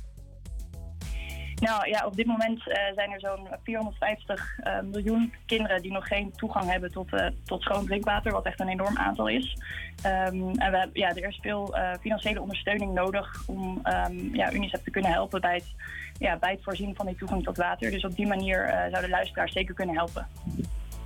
[1.55, 6.07] Nou ja, op dit moment eh, zijn er zo'n 450 eh, miljoen kinderen die nog
[6.07, 9.57] geen toegang hebben tot, eh, tot schoon drinkwater, wat echt een enorm aantal is.
[10.01, 14.83] Ehm, en we, hebben- ja, er is veel financiële ondersteuning nodig om ehm, ja, UNICEF
[14.83, 15.73] te kunnen helpen bij het,
[16.17, 17.91] ja, bij het voorzien van die toegang tot water.
[17.91, 20.27] Dus op die manier eh zou de luisteraar zeker kunnen helpen.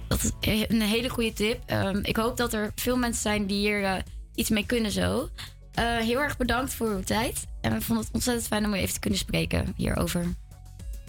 [0.07, 1.59] Dat is een hele goede tip.
[1.65, 4.03] Ehm, ik hoop dat er veel mensen zijn die hier
[4.35, 5.27] iets mee kunnen zo.
[5.77, 7.47] Eh, heel erg bedankt voor uw tijd.
[7.61, 10.25] En we vonden het ontzettend fijn om u even te kunnen spreken hierover.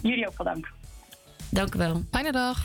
[0.01, 0.71] Jullie ook wel dank.
[1.49, 2.03] Dank u wel.
[2.11, 2.63] Fijne dag.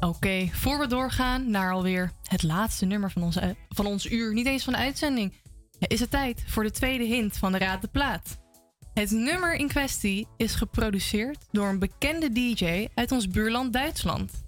[0.00, 4.46] Oké, voor we doorgaan naar alweer het laatste nummer van, onze, van ons uur, niet
[4.46, 5.34] eens van de uitzending,
[5.78, 8.38] is het tijd voor de tweede hint van de Raad de Plaat.
[8.94, 14.44] Het nummer in kwestie is geproduceerd door een bekende DJ uit ons buurland Duitsland.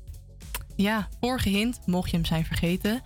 [0.76, 3.02] Ja, vorige hint, mocht je hem zijn vergeten,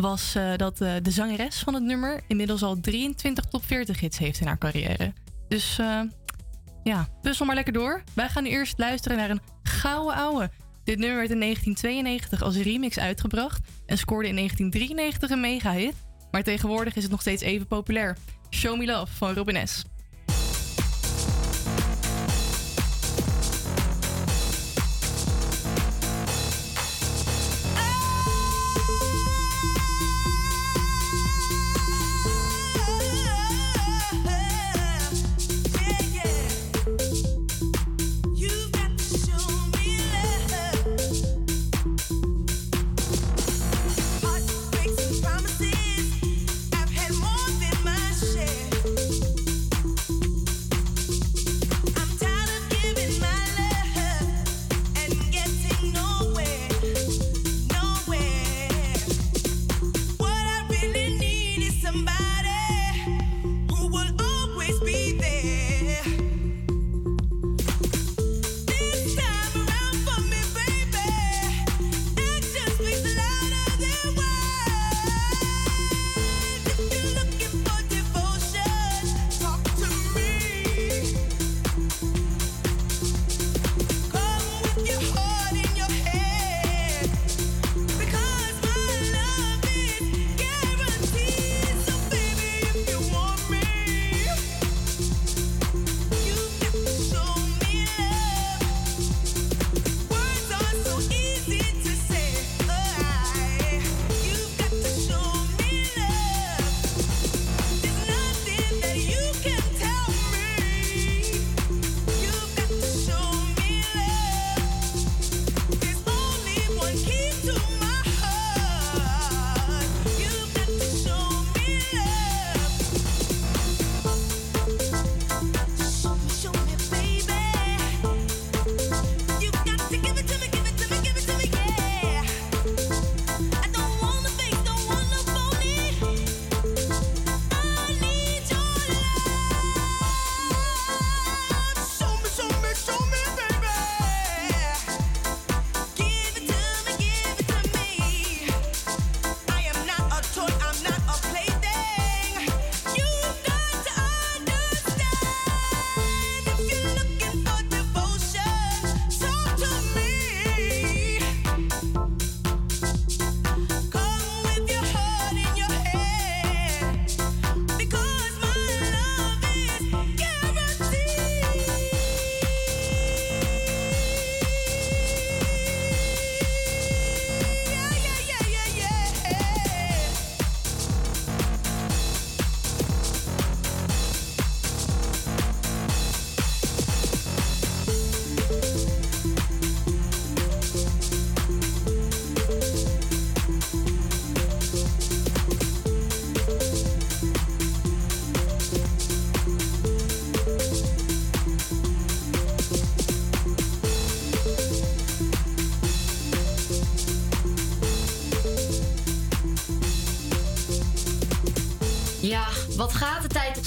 [0.00, 4.18] was eh, dat eh, de zangeres van het nummer inmiddels al 23 top 40 hits
[4.18, 5.12] heeft in haar carrière.
[5.48, 6.00] Dus eh,
[6.82, 8.02] ja, puzzel maar lekker door.
[8.14, 10.50] Wij gaan nu eerst luisteren naar een gouden ouwe.
[10.84, 15.94] Dit nummer werd in 1992 als remix uitgebracht en scoorde in 1993 een mega-hit.
[16.30, 18.16] Maar tegenwoordig is het nog steeds even populair.
[18.50, 19.84] Show Me Love van Robin S.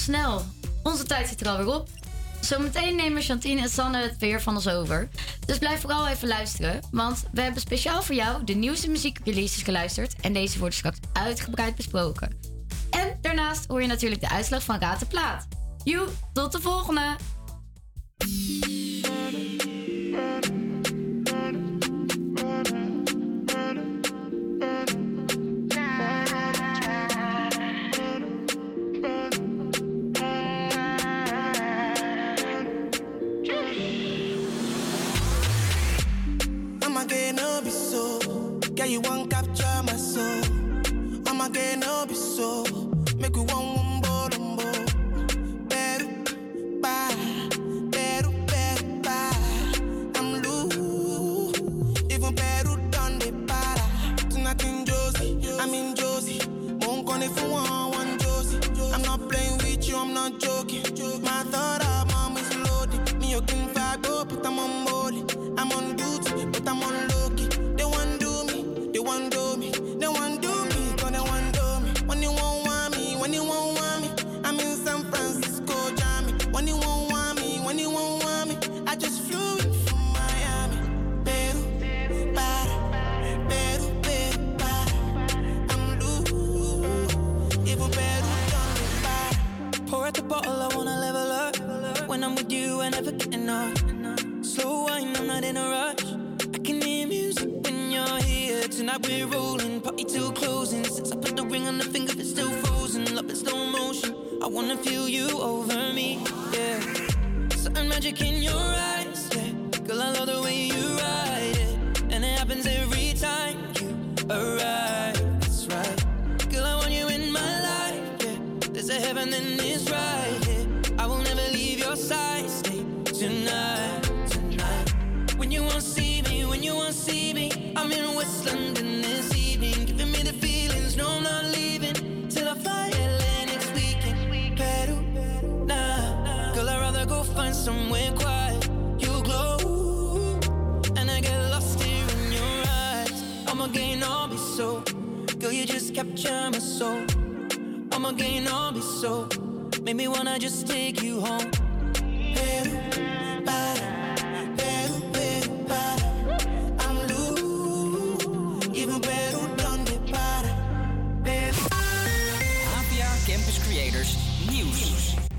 [0.02, 0.46] snel?
[0.84, 1.90] Onze tijd zit er alweer op.
[2.40, 5.10] Zometeen nemen Chantine en Sanne het weer van ons over.
[5.46, 10.16] Dus blijf vooral even luisteren, want we hebben speciaal voor jou de nieuwste muziekreleases geluisterd
[10.22, 12.38] en deze worden straks uitgebreid besproken.
[12.90, 15.48] En daarnaast hoor je natuurlijk de uitslag van Raad de Plaat.
[15.84, 17.16] Joe, tot de volgende!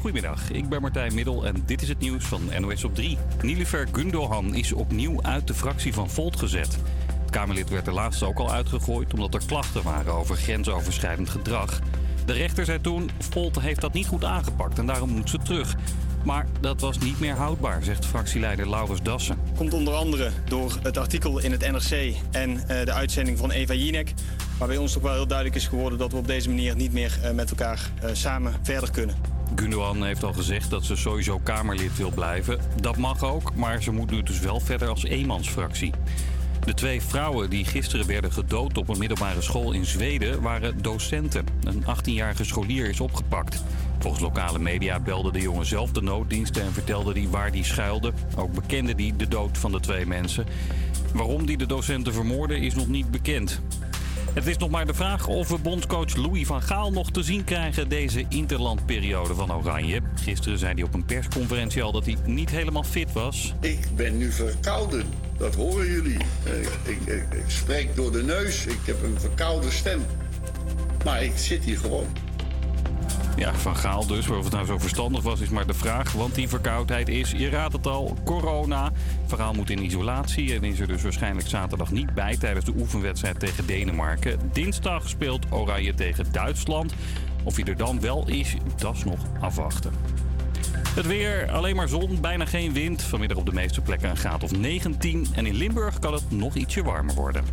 [0.02, 3.18] Goedemiddag, ik ben Martijn Middel en dit is het nieuws van NOS op 3.
[3.42, 6.78] Nilifer Gundogan is opnieuw uit de fractie van Volt gezet.
[7.20, 11.80] Het Kamerlid werd er laatst ook al uitgegooid omdat er klachten waren over grensoverschrijdend gedrag.
[12.26, 15.74] De rechter zei toen, Volt heeft dat niet goed aangepakt en daarom moet ze terug.
[16.24, 19.38] Maar dat was niet meer houdbaar, zegt fractieleider Laurens Dassen.
[19.56, 23.74] Komt onder andere door het artikel in het NRC en eh, de uitzending van Eva
[23.74, 24.12] Jinek.
[24.58, 27.18] Waarbij ons toch wel heel duidelijk is geworden dat we op deze manier niet meer
[27.22, 29.31] eh, met elkaar eh, samen verder kunnen.
[29.54, 32.58] Gundogan heeft al gezegd dat ze sowieso Kamerlid wil blijven.
[32.80, 35.92] Dat mag ook, maar ze moet nu dus wel verder als eenmansfractie.
[36.64, 41.46] De twee vrouwen die gisteren werden gedood op een middelbare school in Zweden waren docenten.
[41.64, 43.62] Een 18-jarige scholier is opgepakt.
[43.98, 48.12] Volgens lokale media belde de jongen zelf de nooddiensten en vertelde hij waar die schuilde.
[48.36, 50.46] Ook bekende hij de dood van de twee mensen.
[51.14, 53.60] Waarom die de docenten vermoorden is nog niet bekend.
[54.32, 57.44] Het is nog maar de vraag of we bondscoach Louis van Gaal nog te zien
[57.44, 60.00] krijgen deze interlandperiode van Oranje.
[60.14, 63.54] Gisteren zei hij op een persconferentie al dat hij niet helemaal fit was.
[63.60, 65.04] Ik ben nu verkouden.
[65.38, 66.16] Dat horen jullie.
[66.44, 68.66] Eh, Ik, ik, ik, ik spreek door de neus.
[68.66, 70.02] Ik heb een verkoude stem.
[71.04, 72.06] Maar ik zit hier gewoon.
[73.36, 74.28] Ja, Van Gaal dus.
[74.28, 76.12] Of het nou zo verstandig was, is maar de vraag.
[76.12, 78.92] Want die verkoudheid is, je raadt het al, corona.
[79.26, 82.36] Van Gaal moet in isolatie en is er dus waarschijnlijk zaterdag niet bij...
[82.36, 84.38] tijdens de oefenwedstrijd tegen Denemarken.
[84.52, 86.94] Dinsdag speelt Oranje tegen Duitsland.
[87.44, 89.92] Of hij er dan wel is, dat is nog afwachten.
[90.94, 93.02] Het weer, alleen maar zon, bijna geen wind.
[93.02, 95.26] Vanmiddag op de meeste plekken een graad of 19.
[95.34, 97.44] En in Limburg kan het nog ietsje warmer worden.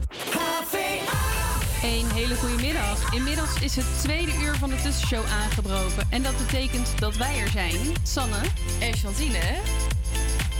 [1.84, 3.14] Een hele goede middag.
[3.14, 6.08] Inmiddels is het tweede uur van de tussenshow aangebroken.
[6.10, 7.76] En dat betekent dat wij er zijn.
[8.04, 8.42] Sanne.
[8.80, 9.40] En Chantine.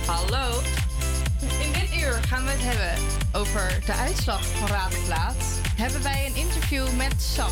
[0.06, 0.62] Hallo.
[1.42, 3.04] In dit uur gaan we het hebben
[3.42, 5.36] over de uitslag van Raad en Plaat.
[5.76, 7.52] Hebben wij een interview met Sam,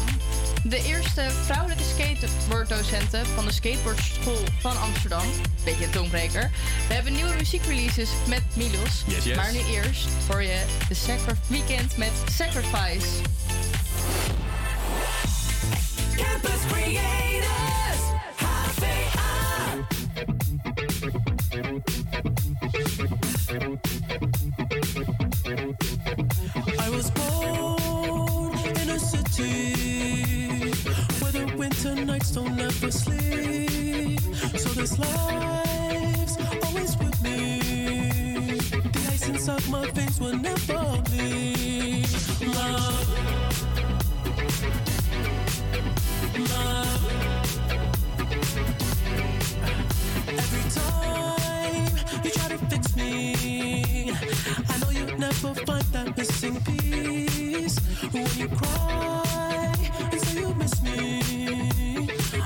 [0.63, 5.25] de eerste vrouwelijke skateboarddocenten van de Skateboardschool van Amsterdam.
[5.63, 6.51] Beetje een tongbreker.
[6.87, 9.03] We hebben nieuwe muziekreleases met Milos.
[9.35, 13.07] Maar nu eerst voor je de Secret Weekend met Sacrifice.
[16.15, 17.47] Campus Creators,
[26.79, 29.76] I was born in a city
[31.87, 34.19] Winter nights don't ever sleep.
[34.57, 38.57] So this life's always with me.
[38.91, 42.09] The ice inside my veins will never bleed.
[42.41, 43.07] Love.
[46.51, 47.03] Love.
[50.27, 54.11] Every time you try to fix me,
[54.69, 57.79] I know you'd never find that missing piece.
[58.11, 59.76] When you cry
[60.37, 61.21] you miss me,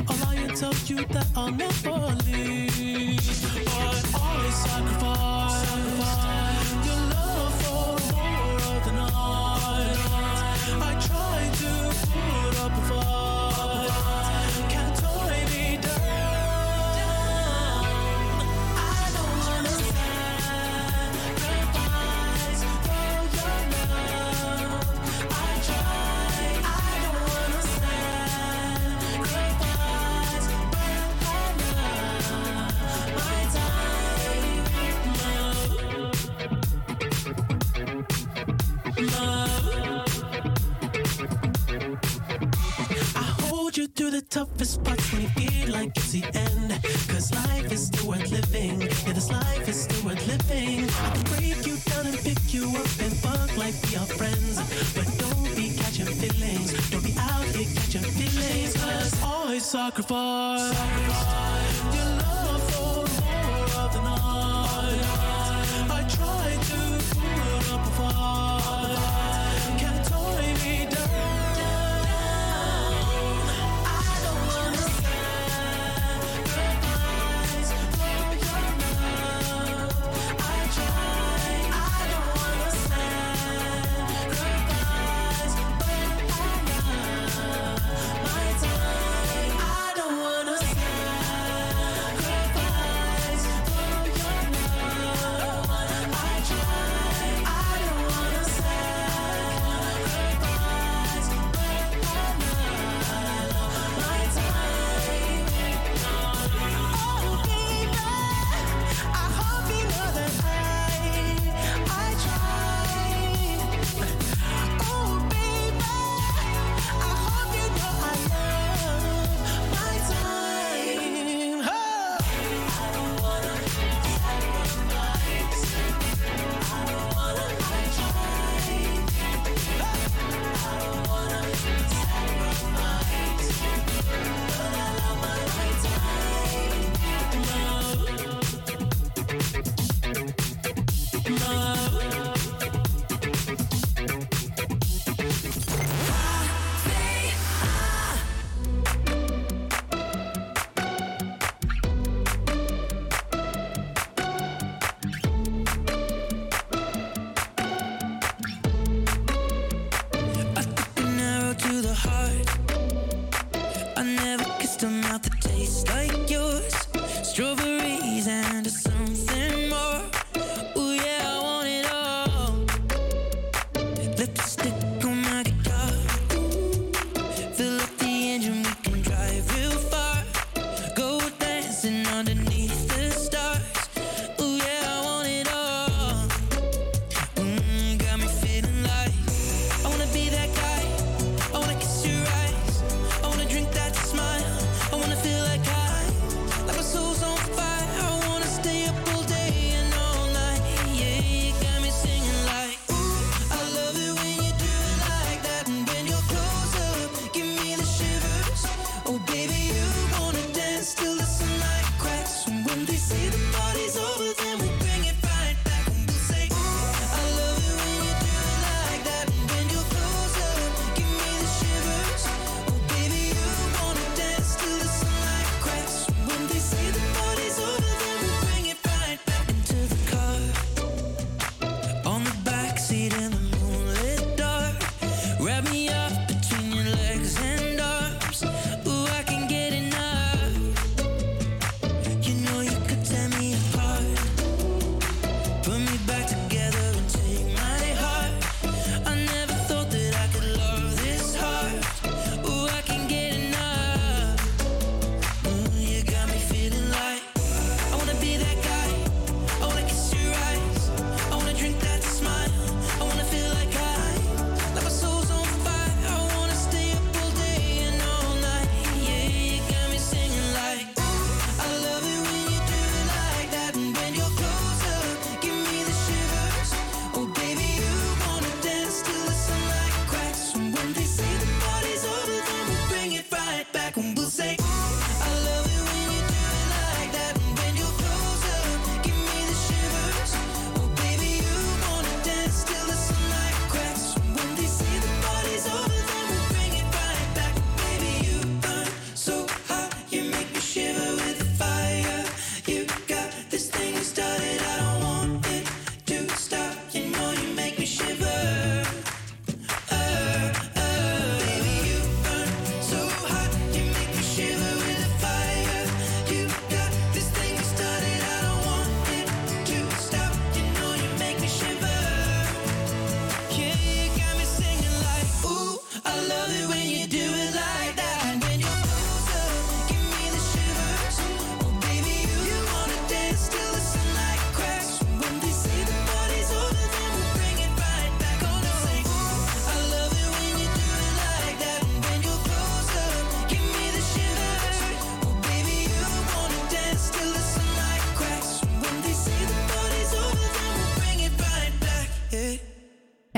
[0.07, 1.91] I'll lie and tell you that I'll never
[2.25, 3.19] leave.
[3.65, 5.65] But always sacrifice
[6.85, 9.97] your love for more of the night.
[10.81, 11.71] I try to
[12.13, 13.40] put up a fight,
[43.95, 46.79] through the toughest parts when you feel like it's the end.
[47.09, 48.81] Cause life is still worth living.
[48.81, 50.89] Yeah, this life is still worth living.
[50.89, 54.55] I can break you down and pick you up and fuck like we are friends.
[54.95, 56.89] But don't be catching feelings.
[56.89, 58.73] Don't be out here catching feelings.
[58.75, 60.73] Cause always sacrifice.
[61.95, 65.01] Your love for more of the night.
[65.89, 66.79] I try to
[67.15, 69.10] put up a fight.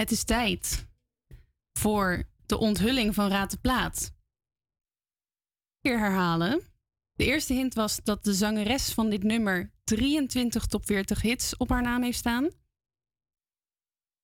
[0.03, 0.87] Het is tijd
[1.79, 4.13] voor de onthulling van Raad de Plaat.
[5.79, 6.61] Weer herhalen.
[7.13, 11.69] De eerste hint was dat de zangeres van dit nummer 23 top 40 hits op
[11.69, 12.43] haar naam heeft staan.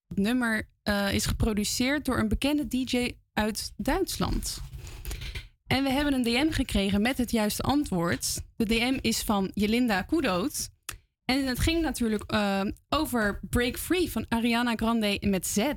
[0.07, 4.61] Het nummer eh, is geproduceerd door een bekende DJ uit Duitsland.
[5.67, 8.41] En we hebben een DM gekregen met het juiste antwoord.
[8.55, 10.69] De DM is van Jelinda Kudoot.
[11.29, 15.73] En het ging natuurlijk eh, over Break Free van Ariana Grande met Z.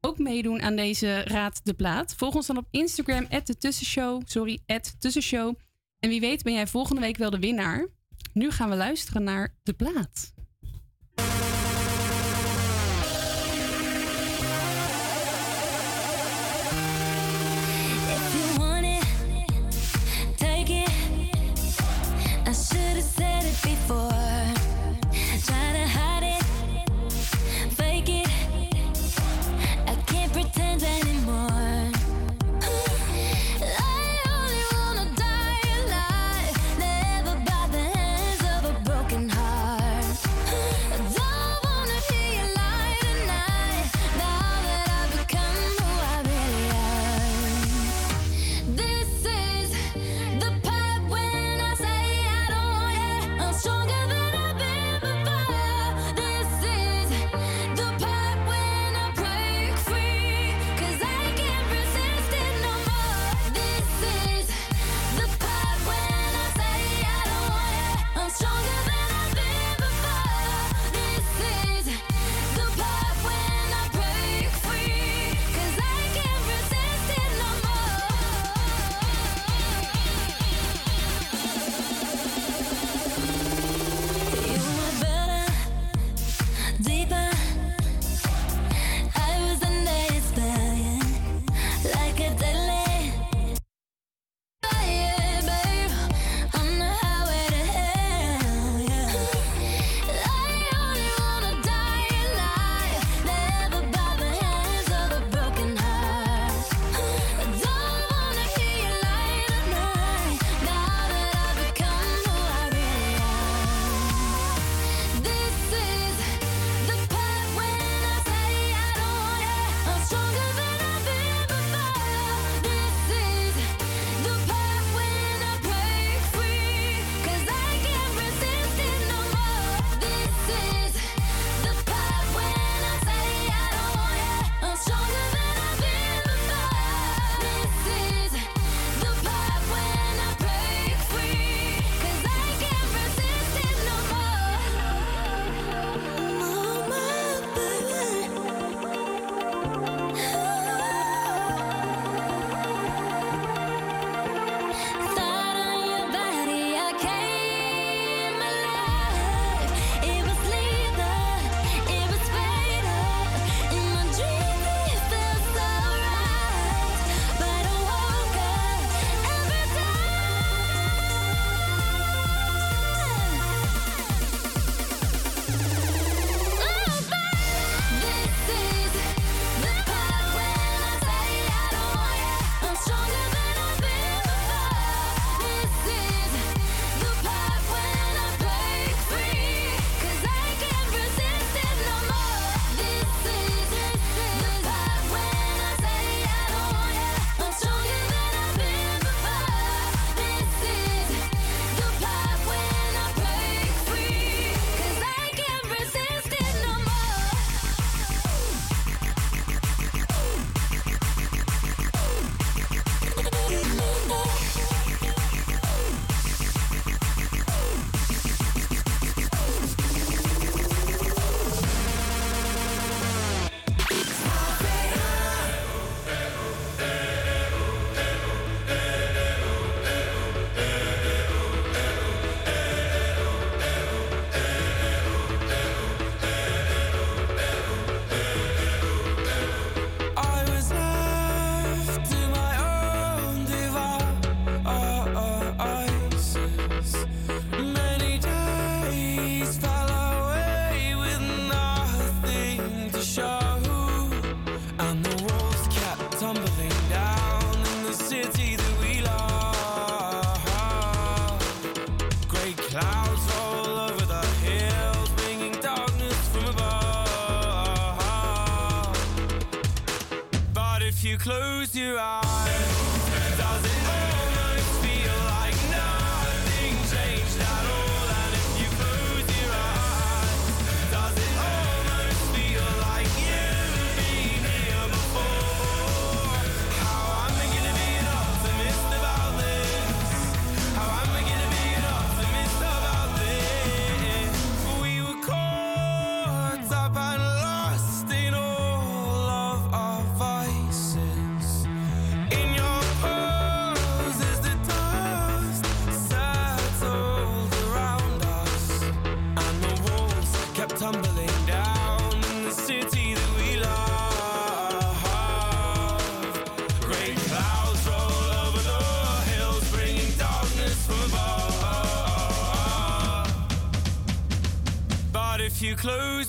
[0.00, 2.14] Ook meedoen aan deze Raad de Plaat.
[2.14, 4.22] Volg ons dan op Instagram, de Tussenshow.
[4.24, 4.60] Sorry,
[4.98, 5.54] Tussenshow.
[5.98, 7.88] En wie weet ben jij volgende week wel de winnaar.
[8.32, 10.31] Nu gaan we luisteren naar de plaat.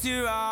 [0.03, 0.29] Do I?
[0.29, 0.42] Uh,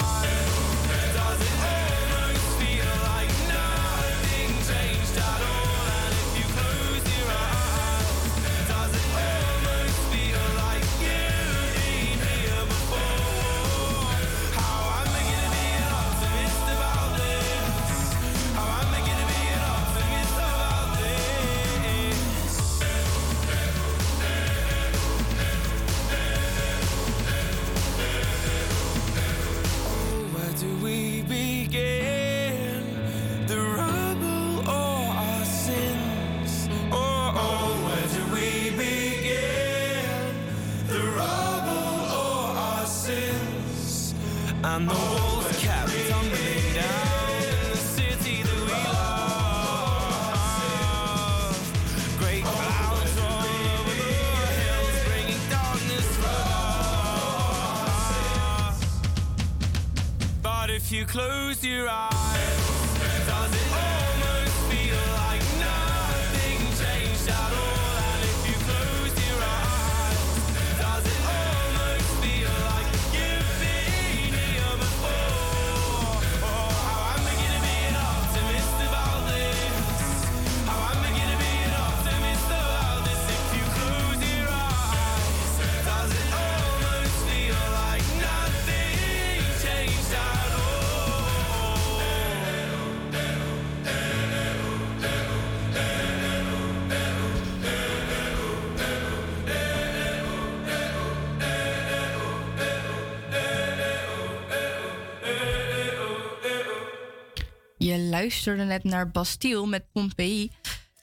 [108.22, 110.52] luisterde net naar Bastille met Pompeii.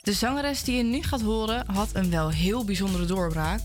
[0.03, 3.61] De zangeres die je nu gaat horen had een wel heel bijzondere doorbraak.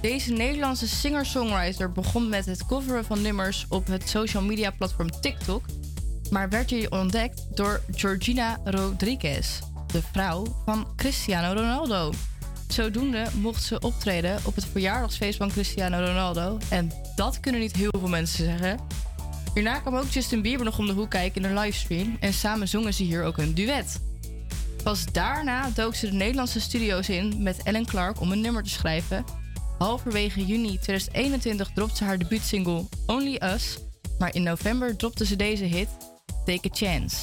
[0.00, 5.64] Deze Nederlandse singer-songwriter begon met het coveren van nummers op het social media platform TikTok,
[6.30, 12.12] maar werd hier ontdekt door Georgina Rodriguez, de vrouw van Cristiano Ronaldo.
[12.68, 17.94] Zodoende mocht ze optreden op het verjaardagsfeest van Cristiano Ronaldo en dat kunnen niet heel
[17.98, 18.78] veel mensen zeggen.
[19.58, 22.68] Hierna kwam ook Justin Bieber nog om de hoek kijken in een livestream en samen
[22.68, 24.00] zongen ze hier ook een duet.
[24.82, 28.70] Pas daarna dook ze de Nederlandse studio's in met Ellen Clark om een nummer te
[28.70, 29.24] schrijven.
[29.78, 33.78] Halverwege juni 2021 dropte ze haar debuutsingle Only Us,
[34.18, 35.88] maar in november dropte ze deze hit
[36.44, 37.16] Take a Chance.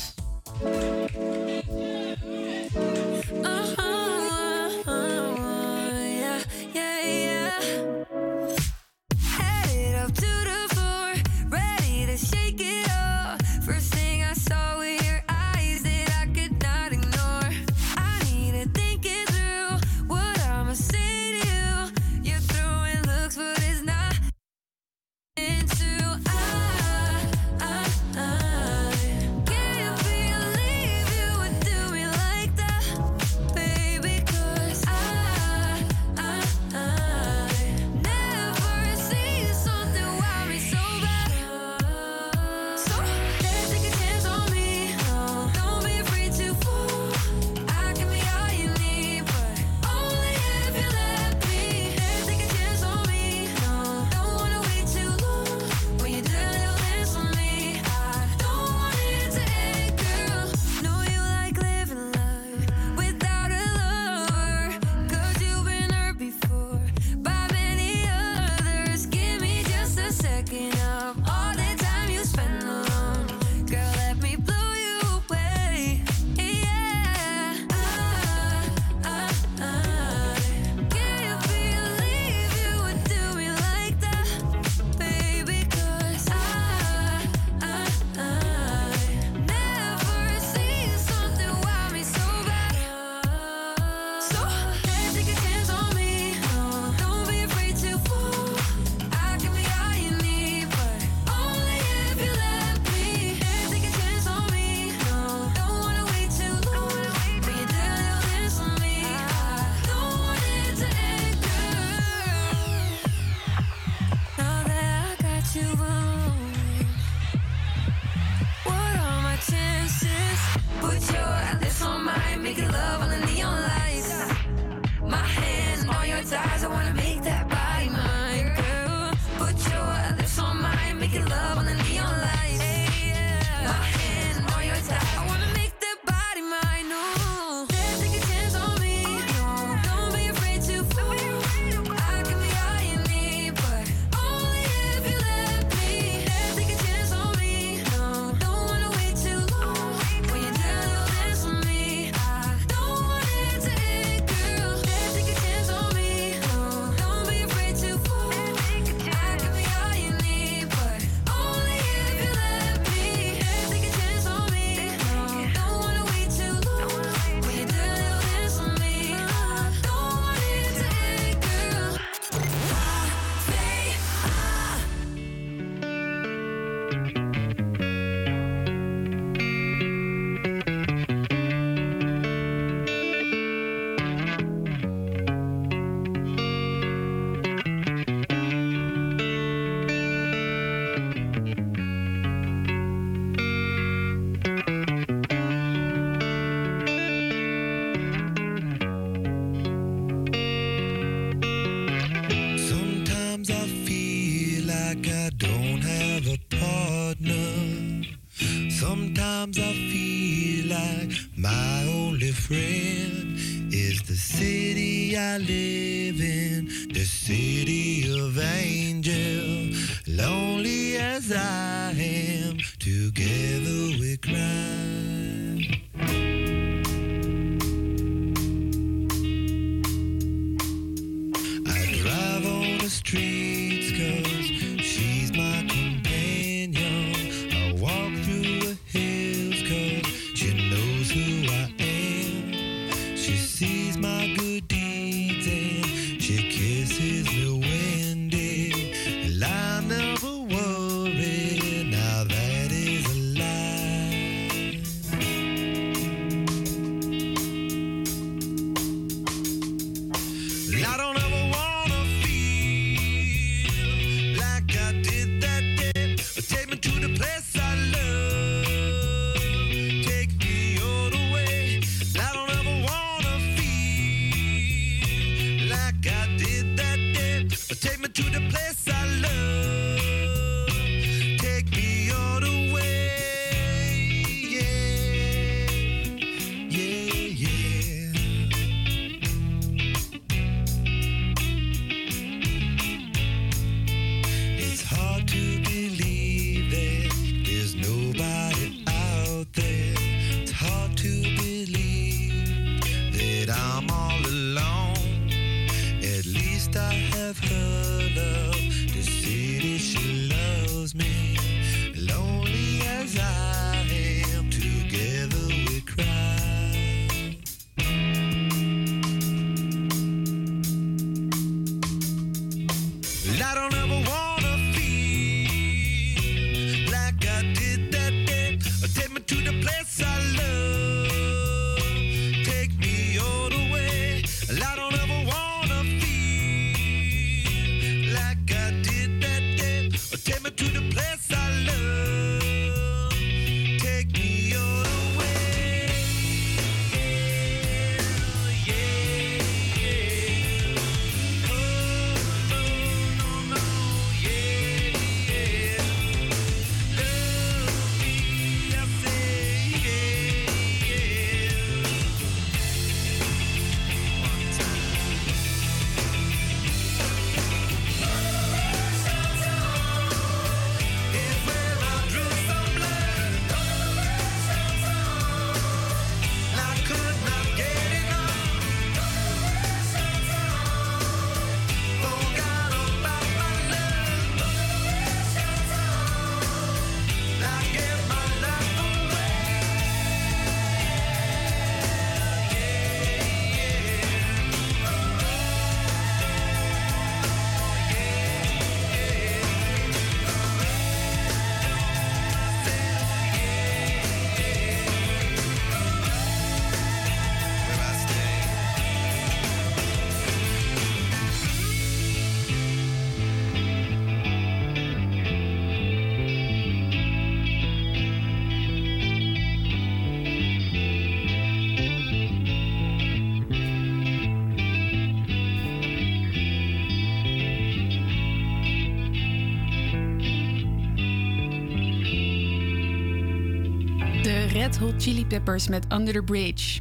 [434.98, 436.80] Chili Peppers met Under the Bridge.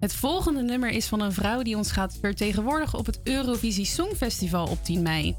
[0.00, 4.66] Het volgende nummer is van een vrouw die ons gaat vertegenwoordigen op het Eurovisie Songfestival
[4.66, 5.36] op 10 mei.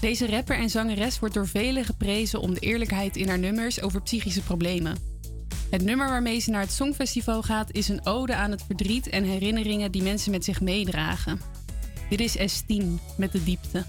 [0.00, 4.02] Deze rapper en zangeres wordt door velen geprezen om de eerlijkheid in haar nummers over
[4.02, 4.96] psychische problemen.
[5.70, 9.24] Het nummer waarmee ze naar het Songfestival gaat is een ode aan het verdriet en
[9.24, 11.40] herinneringen die mensen met zich meedragen.
[12.08, 12.84] Dit is S10
[13.16, 13.84] met de diepte.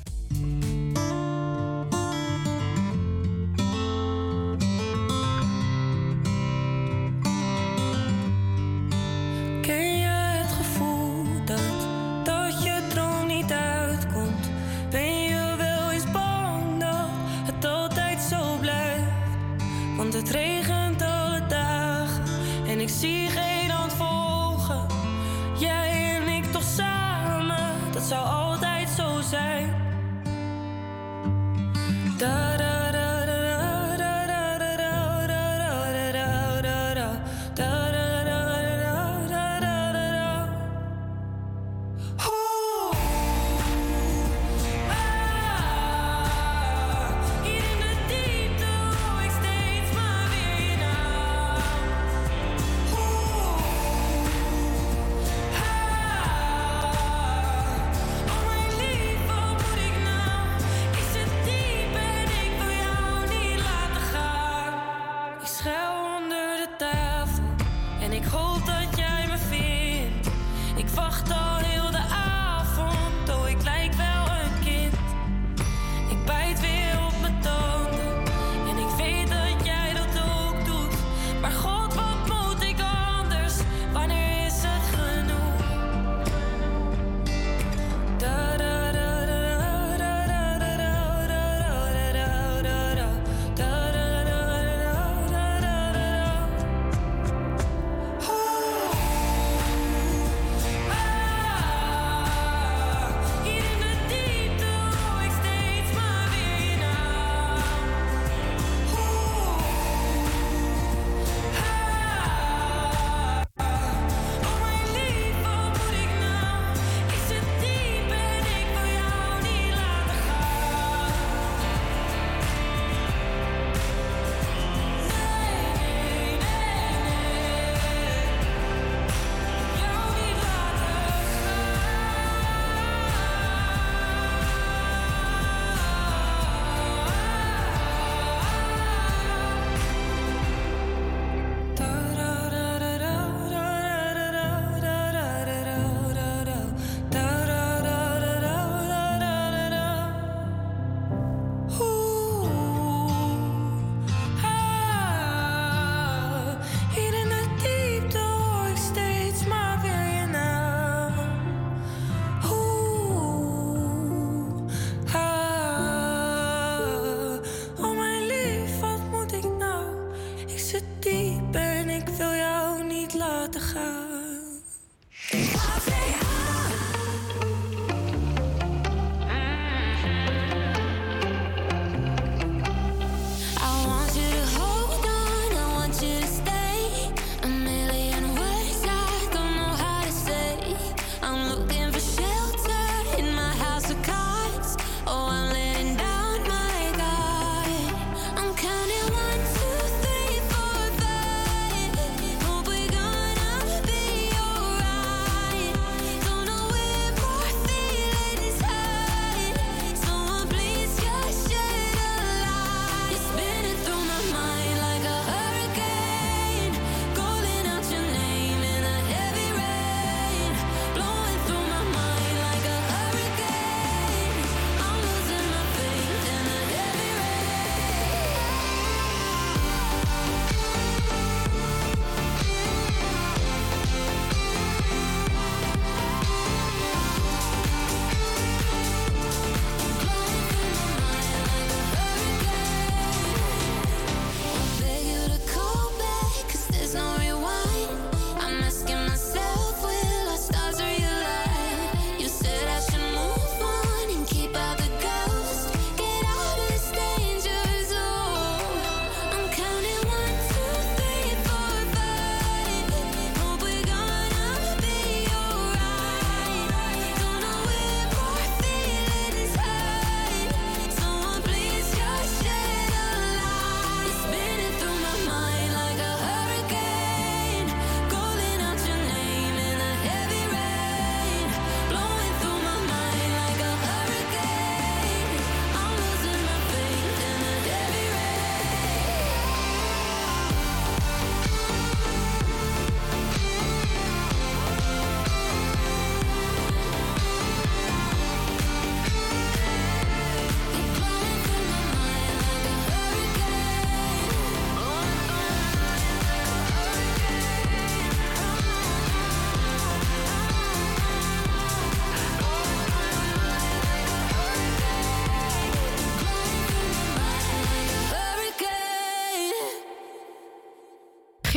[68.32, 68.75] hold on.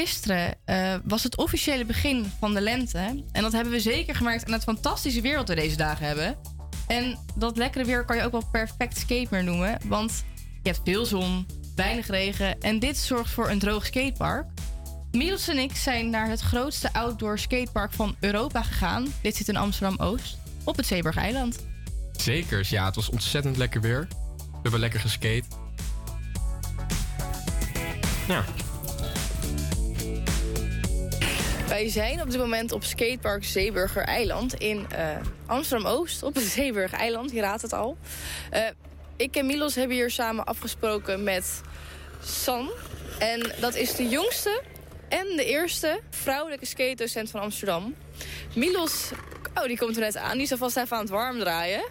[0.09, 3.22] gisteren uh, was het officiële begin van de lente.
[3.32, 6.36] En dat hebben we zeker gemerkt aan het fantastische weer wat we deze dagen hebben.
[6.86, 9.78] En dat lekkere weer kan je ook wel perfect skatepark noemen.
[9.85, 10.24] Want
[10.62, 14.47] je hebt veel zon, weinig regen en dit zorgt voor een droog skatepark.
[15.12, 19.06] Miles en ik zijn naar het grootste outdoor skatepark van Europa gegaan.
[19.22, 21.66] Dit zit in Amsterdam-Oost, op het Zeeburg-eiland.
[22.12, 22.85] Zeker, ja.
[22.85, 24.09] Het was ontzettend lekker weer.
[24.36, 25.44] We hebben lekker geskate.
[28.28, 28.44] Nou,
[31.78, 36.22] Wij zijn op dit moment op skatepark Zeeburger Eiland in eh, Amsterdam-Oost.
[36.22, 37.96] Op het Zeeburger Eiland, je raadt het al.
[38.50, 38.62] Eh,
[39.16, 41.60] ik en Milos hebben hier samen afgesproken met
[42.24, 42.70] San.
[43.18, 44.62] En dat is de jongste
[45.09, 47.94] en de eerste vrouwelijke skatedocent van Amsterdam.
[48.55, 49.10] Milos,
[49.55, 51.82] oh die komt er net aan, die is alvast even aan het warm draaien.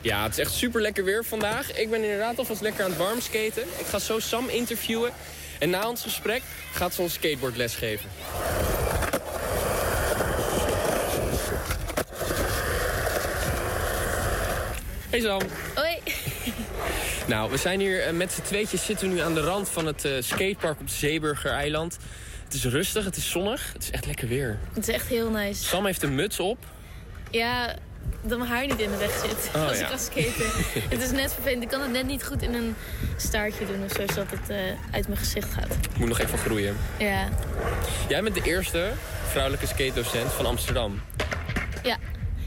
[0.00, 1.78] Ja, het is echt super lekker weer vandaag.
[1.78, 3.62] Ik ben inderdaad alvast lekker aan het warm skaten.
[3.62, 5.12] Ik ga zo Sam interviewen.
[5.64, 6.42] En na ons gesprek
[6.72, 8.10] gaat ze ons skateboardles geven.
[15.10, 15.40] Hey Sam.
[15.74, 15.98] Hoi.
[17.26, 19.86] Nou, we zijn hier eh, met z'n tweetjes zitten we nu aan de rand van
[19.86, 21.98] het eh, skatepark op Zeeburger-eiland.
[22.44, 24.58] Het is rustig, het is zonnig, het is echt lekker weer.
[24.72, 25.64] Het is echt heel nice.
[25.64, 26.58] Sam heeft een muts op.
[27.30, 27.76] Ja,
[28.22, 29.84] dat mijn haar niet in de weg zit Oh, als ja.
[29.84, 30.46] ik ga skaten.
[30.94, 31.62] het is net vervelend.
[31.62, 32.74] Ik kan het net niet goed in een
[33.16, 34.56] staartje doen of zo, zodat het eh,
[34.90, 35.76] uit mijn gezicht gaat.
[35.98, 36.76] Moet nog even groeien.
[36.98, 37.28] Ja,
[38.08, 38.92] Jij bent de eerste
[39.28, 41.00] vrouwelijke skatedocent van Amsterdam.
[41.82, 41.96] ja.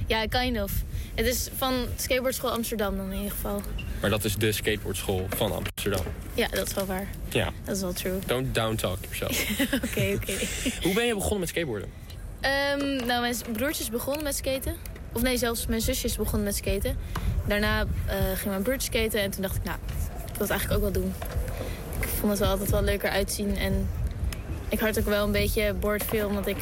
[0.08, 0.72] Ja, kind of.
[1.16, 3.62] Het is van skateboardschool Amsterdam dan in ieder geval.
[4.02, 6.04] Maar dat is de skateboardschool van Amsterdam.
[6.34, 7.08] Ja, dat is wel waar.
[7.30, 7.50] Ja.
[7.64, 8.20] Dat is wel true.
[8.26, 9.50] Don't downtalk yourself.
[9.90, 10.34] Oké, oké.
[10.82, 11.90] Hoe ben je begonnen met skateboarden?
[12.40, 14.76] Ehm, nou, mijn broertjes begonnen met skaten.
[15.18, 16.98] Of nee, zelfs mijn zusjes begonnen met skaten.
[17.48, 19.77] Daarna eh, ging mijn broertje skaten en toen dacht ik, nou,
[20.26, 21.14] ik wil het eigenlijk ook wel doen.
[22.02, 23.89] Ik vond het wel altijd wel leuker uitzien en
[24.69, 26.57] ik had ook wel een beetje boord veel, omdat ik,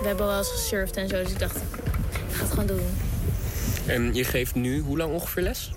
[0.00, 1.22] we hebben wel eens gesurfd en zo.
[1.22, 2.80] Dus ik dacht, ik ga het gewoon doen.
[3.86, 5.70] En je geeft nu hoe lang ongeveer les?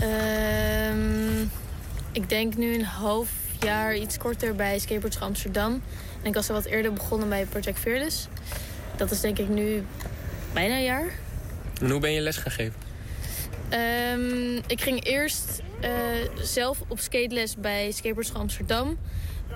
[0.00, 1.40] Ehm,
[2.12, 3.28] ik denk nu een half
[3.60, 5.82] jaar iets korter bij Skateboards Amsterdam.
[6.22, 8.28] En ik was al wat eerder begonnen bij Project Fearless.
[8.96, 9.84] Dat is denk ik nu
[10.52, 11.22] bijna een jaar.
[11.84, 12.74] En hoe ben je les gaan geven?
[13.68, 15.90] Ehm, ik ging eerst eh,
[16.42, 18.98] zelf op skateles bij Skateboards Amsterdam.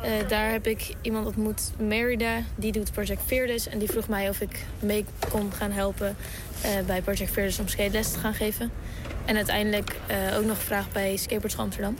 [0.03, 3.69] Eh, daar heb ik iemand ontmoet, Merida, die doet Project Fearless.
[3.69, 6.17] En die vroeg mij of ik mee kon gaan helpen
[6.63, 8.71] eh, bij Project Fearless om skateles te gaan geven.
[9.25, 9.97] En uiteindelijk
[10.37, 11.97] ook nog gevraagd bij Skateboards Amsterdam.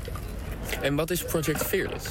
[0.83, 2.07] En wat is Project Fearless?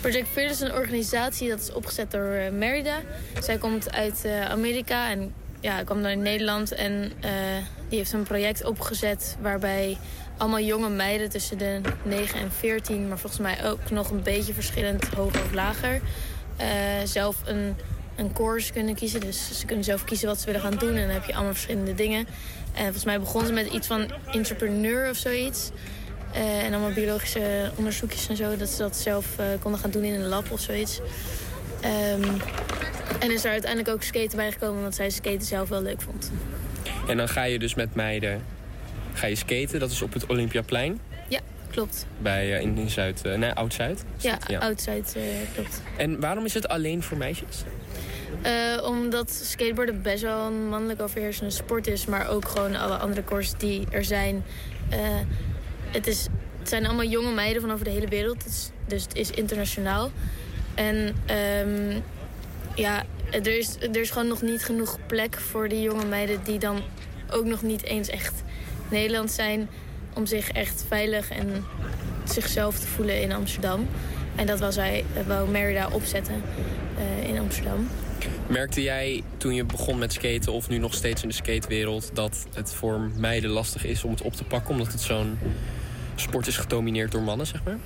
[0.00, 3.00] Project Fearless is een organisatie dat is opgezet door Merida.
[3.40, 6.72] Zij komt uit Amerika en ja, kwam dan in Nederland.
[6.72, 7.30] En eh,
[7.88, 9.98] die heeft een project opgezet waarbij
[10.36, 13.08] allemaal jonge meiden tussen de 9 en 14...
[13.08, 16.00] maar volgens mij ook nog een beetje verschillend, hoger of lager...
[16.56, 16.68] eh,
[17.04, 17.76] zelf een,
[18.16, 19.20] een course kunnen kiezen.
[19.20, 20.94] Dus ze kunnen zelf kiezen wat ze willen gaan doen.
[20.94, 22.26] En dan heb je allemaal verschillende dingen.
[22.74, 25.70] En volgens mij begon ze met iets van entrepreneur of zoiets...
[26.32, 28.56] Eh, en allemaal biologische onderzoekjes en zo.
[28.56, 29.26] Dat ze dat zelf
[29.60, 31.00] konden gaan doen in een lab of zoiets.
[31.80, 32.22] Ehm,
[33.28, 36.32] en is er uiteindelijk ook skaten bij gekomen, omdat zij skaten zelf wel leuk vond.
[37.08, 38.42] En dan ga je dus met meiden
[39.12, 39.80] ga je skaten.
[39.80, 41.00] Dat is op het Olympiaplein.
[41.28, 41.40] Ja,
[41.70, 42.06] klopt.
[42.18, 44.04] Bij, eh, in, in Zuid, eh, nee, Oud-Zuid.
[44.16, 45.22] Ja, outside eh,
[45.54, 45.82] klopt.
[45.96, 47.62] En waarom is het alleen voor meisjes?
[48.82, 53.58] Omdat skateboarden best wel een mannelijk overheersende sport is, maar ook gewoon alle andere courses
[53.58, 54.44] die er zijn.
[55.90, 56.26] Het, is,
[56.58, 59.30] het zijn allemaal jonge meiden van over de hele wereld, het is- dus het is
[59.30, 60.10] internationaal.
[60.74, 62.00] En ehm,
[62.74, 66.58] ja, er is, er is gewoon nog niet genoeg plek voor die jonge meiden die
[66.58, 66.82] dan
[67.30, 68.42] ook nog niet eens echt
[68.90, 69.68] Nederlands zijn,
[70.14, 71.64] om zich echt veilig en
[72.24, 73.88] zichzelf te voelen in Amsterdam.
[74.34, 76.42] En dat was wij, wou Merida opzetten
[76.98, 77.88] eh, in Amsterdam.
[78.46, 82.10] Merkte jij toen je begon met skaten of nu nog steeds in de skatewereld...
[82.12, 84.70] dat het voor meiden lastig is om het op te pakken...
[84.70, 85.38] omdat het zo'n
[86.14, 87.78] sport is gedomineerd door mannen, zeg maar?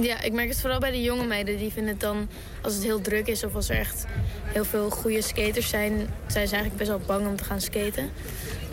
[0.00, 1.56] Ja, ik merk het vooral bij de jonge meiden.
[1.56, 2.28] Die vinden het dan,
[2.62, 4.06] als het heel druk is of als er echt
[4.44, 5.92] heel veel goede skaters zijn,
[6.26, 8.10] zijn ze eigenlijk best wel bang om te gaan skaten.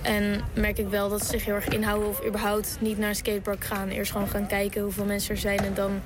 [0.02, 3.16] En merk ik wel dat ze zich heel erg inhouden of überhaupt niet naar een
[3.16, 3.90] skatepark gaan.
[3.90, 6.02] Eerst gewoon gaan kijken hoeveel mensen er zijn en dan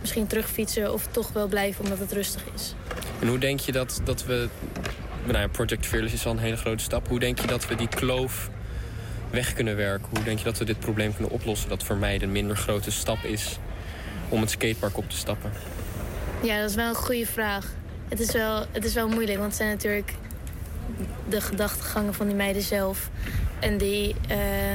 [0.00, 2.74] misschien terugfietsen of toch wel blijven omdat het rustig is.
[3.20, 4.48] En hoe denk je dat, dat we...
[5.24, 7.08] Nou ja, Project Fearless is al een hele grote stap.
[7.08, 8.50] Hoe denk je dat we die kloof
[9.30, 10.08] weg kunnen werken?
[10.10, 11.68] Hoe denk je dat we dit probleem kunnen oplossen?
[11.68, 13.58] Dat voor meiden een minder grote stap is
[14.34, 15.52] om het skatepark op te stappen.
[16.42, 17.72] Ja, dat is wel een goede vraag.
[18.08, 20.14] Het is wel, het is wel moeilijk, want het zijn natuurlijk
[21.28, 23.10] de gedachtegangen van die meiden zelf.
[23.60, 24.74] En die, eh,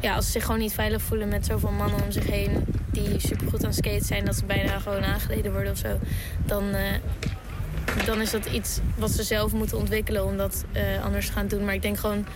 [0.00, 2.64] ja, als ze zich gewoon niet veilig voelen met zoveel mannen om zich heen...
[2.92, 5.98] die supergoed aan skate zijn, dat ze bijna gewoon aangeleden worden of zo...
[6.44, 11.26] dan, eh, dan is dat iets wat ze zelf moeten ontwikkelen om dat eh, anders
[11.26, 11.64] te gaan doen.
[11.64, 12.26] Maar ik denk gewoon,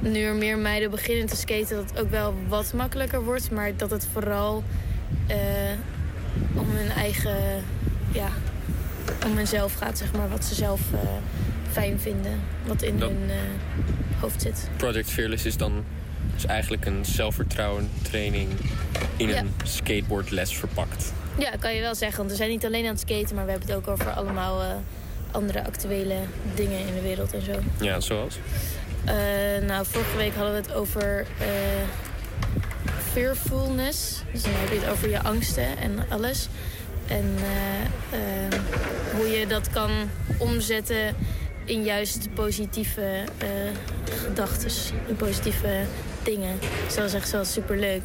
[0.00, 1.76] nu er meer meiden beginnen te skaten...
[1.76, 4.64] dat het ook wel wat makkelijker wordt, maar dat het vooral...
[5.26, 5.36] eh,
[6.54, 7.36] om hun eigen,
[8.12, 8.28] ja,
[9.26, 10.28] om hunzelf gaat, zeg maar.
[10.28, 10.98] Wat ze zelf eh,
[11.72, 13.36] fijn vinden, wat in Dat- hun eh,
[14.20, 14.68] hoofd zit.
[14.76, 15.84] Project Fearless is dan
[16.34, 18.48] dus eigenlijk een zelfvertrouwen training
[19.16, 19.38] in Ja.
[19.38, 21.12] een skateboardles verpakt.
[21.38, 23.50] Ja, kan je wel zeggen, want we zijn niet alleen aan het skaten, maar we
[23.50, 24.62] hebben het ook over allemaal
[25.30, 26.14] andere actuele
[26.54, 27.52] dingen in de wereld en zo.
[27.80, 28.38] Ja, zoals?
[29.66, 31.26] Nou, vorige week hadden we het over
[33.18, 34.22] fearfulness.
[34.32, 36.48] Dus dan heb je het over je angsten en alles.
[37.06, 37.34] En
[38.10, 39.90] eh, eh, je dat kan
[40.38, 41.14] omzetten
[41.64, 43.48] in juist positieve eh
[44.22, 44.70] gedachten,
[45.06, 45.84] in positieve
[46.22, 46.58] dingen.
[46.84, 48.02] Dus dat is echt wel superleuk.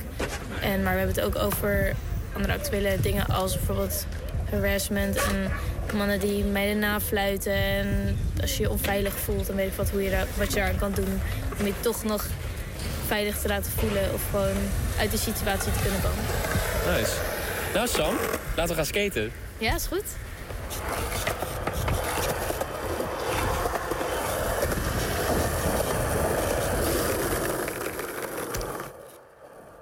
[0.61, 1.95] En, maar we hebben het ook over
[2.33, 4.05] andere actuele dingen als bijvoorbeeld
[4.49, 5.51] harassment en
[5.97, 7.53] mannen die meiden nafluiten.
[7.53, 10.75] En als je je onveilig voelt, dan weet ik wat, hoe je wat je daar
[10.75, 11.21] kan doen
[11.59, 12.25] om je toch nog
[13.13, 14.57] veilig te laten voelen of gewoon
[14.99, 16.23] uit die situatie te kunnen komen.
[16.97, 17.11] Nice.
[17.73, 18.15] Nou Sam,
[18.55, 19.31] laten we gaan skaten.
[19.57, 20.03] Ja, is goed.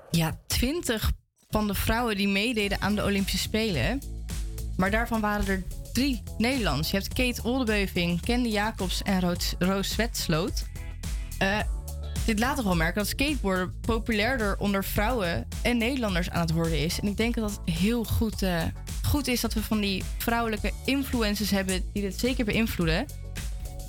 [0.10, 1.12] Ja, 20
[1.50, 4.02] van de vrouwen die meededen aan de Olympische Spelen.
[4.78, 5.64] Maar daarvan waren er
[5.94, 6.92] drie Nederlands.
[6.92, 10.64] Je hebt Kate Oldebeuving, Candy Jacobs en Roos, Roos Zwetsloot.
[12.26, 17.00] Dit toch wel merken dat skateboarden populairder onder vrouwen en Nederlanders aan het worden is.
[17.00, 18.64] En ik denk dat het heel goed, eh,
[19.04, 23.06] goed is dat we van die vrouwelijke influencers hebben die dit zeker beïnvloeden.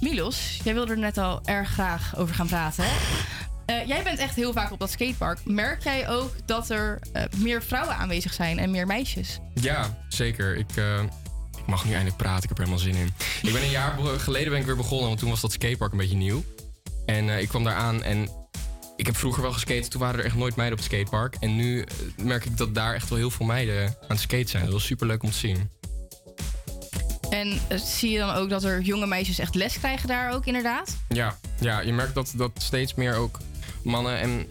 [0.01, 2.85] Milos, jij wilde er net al erg graag over gaan praten.
[3.67, 5.39] Eh, jij bent echt heel vaak op dat skatepark.
[5.45, 9.39] Merk jij ook dat er eh, meer vrouwen aanwezig zijn en meer meisjes?
[9.55, 10.57] Ja, zeker.
[10.57, 10.71] Ik,
[11.59, 12.43] ik mag nu eindelijk praten.
[12.43, 13.15] Ik heb er helemaal zin in.
[13.43, 15.99] Ik ben een jaar geleden ben ik weer begonnen, want toen was dat skatepark een
[15.99, 16.45] beetje nieuw.
[17.13, 18.29] En eh, ik kwam daar aan en
[18.97, 19.89] ik heb vroeger wel geskate.
[19.89, 21.37] Toen waren er echt nooit meiden op het skatepark.
[21.41, 24.49] En nu eh, merk ik dat daar echt wel heel veel meiden aan het skaten
[24.49, 24.65] zijn.
[24.65, 25.71] Dat was super leuk om te zien.
[27.31, 30.47] En eh, zie je dan ook dat er jonge meisjes echt les krijgen daar ook
[30.47, 30.97] inderdaad?
[31.09, 33.39] Ja, ja je merkt dat, dat steeds meer ook
[33.83, 34.47] mannen en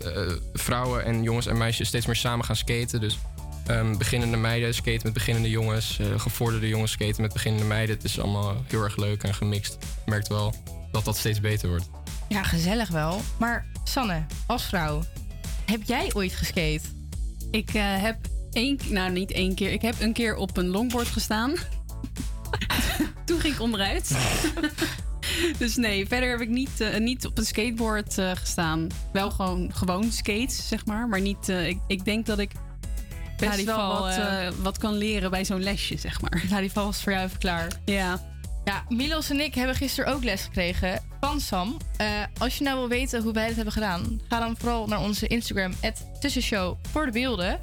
[0.54, 3.00] vrouwen en jongens en meisjes steeds meer samen gaan skaten.
[3.00, 3.20] Dus
[3.68, 6.00] ehm, beginnende meiden skaten met beginnende jongens.
[6.18, 7.96] gevorderde jongens skaten met beginnende meiden.
[7.96, 9.78] Het is allemaal heel erg leuk en gemixt.
[10.06, 10.54] Je merkt wel
[10.92, 11.90] dat dat steeds beter wordt.
[12.32, 13.22] Ja, gezellig wel.
[13.38, 15.02] Maar Sanne, als vrouw,
[15.66, 16.82] heb jij ooit geskate?
[17.52, 18.18] Ik eh, heb
[18.52, 21.54] één, nou niet één keer, ik heb een keer op een longboard gestaan.
[23.26, 24.18] Toen ging ik onderuit.
[25.60, 28.88] dus nee, verder heb ik niet, eh, niet op een skateboard eh, gestaan.
[29.14, 31.08] Wel gewoon gewoon skates, zeg maar.
[31.08, 32.52] Maar niet, ik, ik denk dat ik
[33.38, 36.44] best Ja, wel val, wat, wat kan leren bij zo'n lesje, zeg maar.
[36.50, 37.68] Ja, die val was voor jou even klaar.
[37.86, 38.31] Ja.
[38.66, 41.78] Ja, Milos en ik hebben gisteren ook les gekregen van Sam.
[41.98, 42.08] Eh,
[42.38, 45.28] als je nou wil weten hoe wij het hebben gedaan, ga dan vooral naar onze
[45.28, 45.74] Instagram,
[46.20, 47.60] tussenshow, voor de beelden.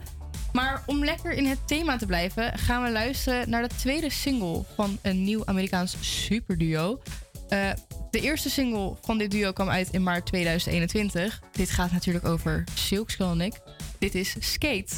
[0.52, 4.64] Maar om lekker in het thema te blijven, gaan we luisteren naar de tweede single
[4.74, 7.00] van een nieuw Amerikaans superduo.
[7.48, 7.70] Eh,
[8.10, 11.42] de eerste single van dit duo kwam uit in maart 2021.
[11.52, 13.60] Dit gaat natuurlijk over Silk ik.
[13.98, 14.94] Dit is Skate.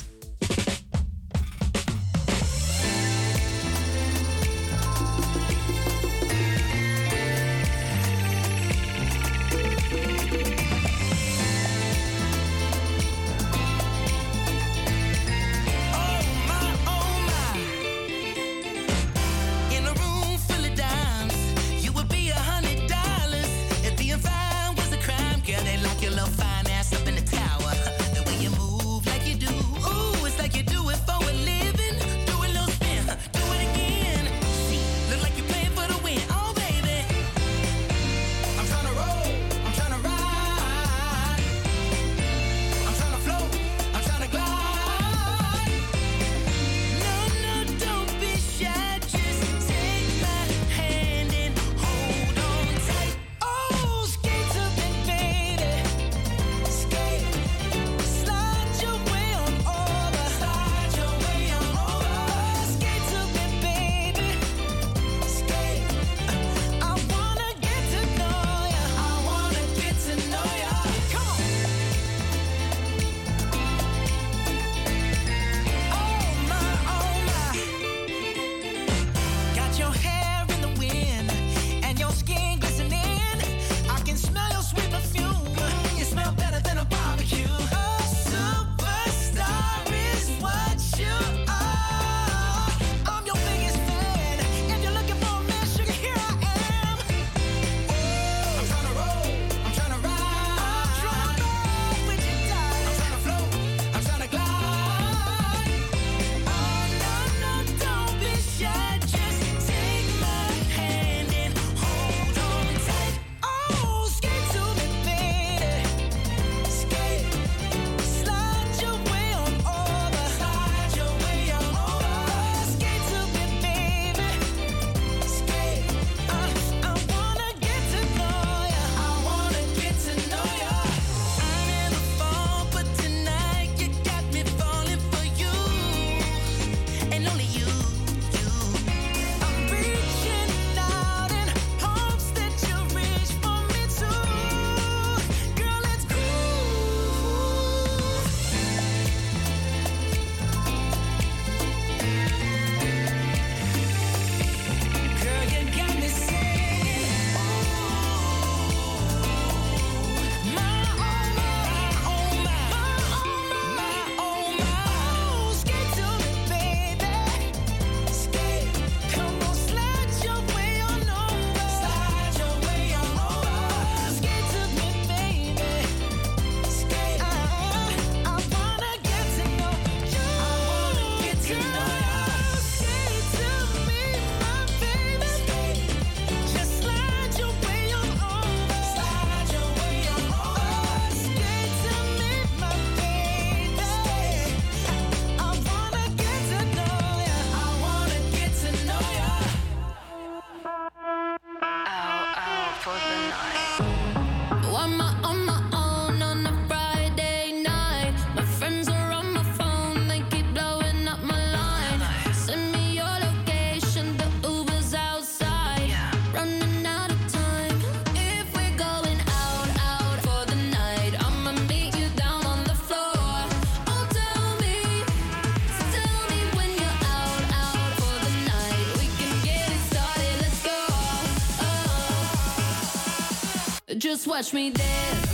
[234.00, 235.29] Just watch me dance.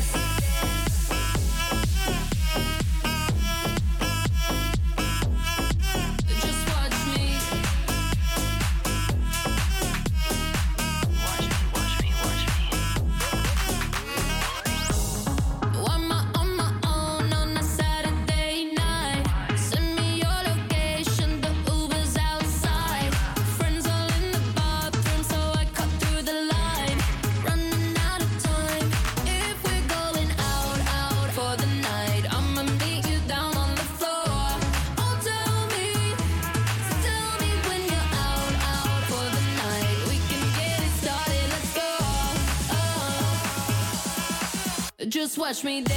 [45.46, 45.95] Watch me dance.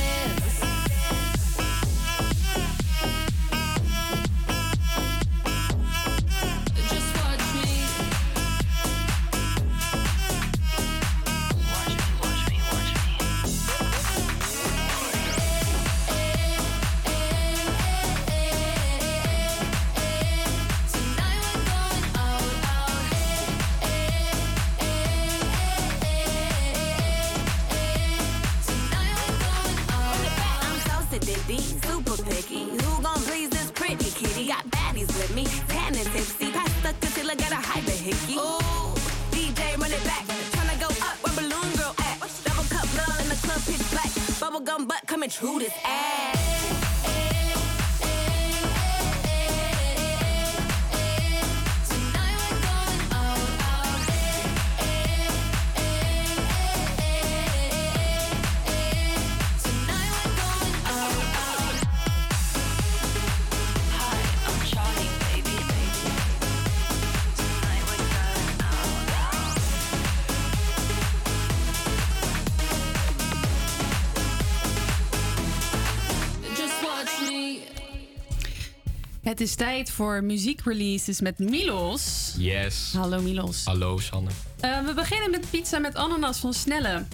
[79.39, 82.33] Het is tijd voor muziekreleases met Milos.
[82.37, 82.93] Yes.
[82.93, 83.65] Hallo Milos.
[83.65, 84.29] Hallo Sanne.
[84.59, 87.05] Eh, we beginnen met Pizza met Ananas van Snelle.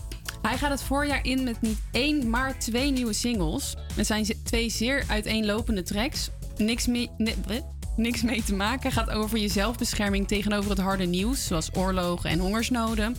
[0.41, 3.75] Hij gaat het voorjaar in met niet één, maar twee nieuwe singles.
[3.93, 6.29] Het zijn twee zeer uiteenlopende tracks.
[6.57, 7.61] Niks mee, bleh,
[7.95, 8.91] niks mee te maken.
[8.91, 13.15] Gaat over je zelfbescherming tegenover het harde nieuws, zoals oorlogen en hongersnoden.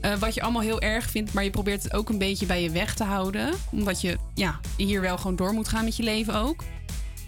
[0.00, 2.62] Eh, wat je allemaal heel erg vindt, maar je probeert het ook een beetje bij
[2.62, 3.54] je weg te houden.
[3.70, 6.64] Omdat je ja, hier wel gewoon door moet gaan met je leven ook.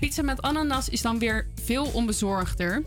[0.00, 2.84] Pizza met ananas is dan weer veel onbezorgder.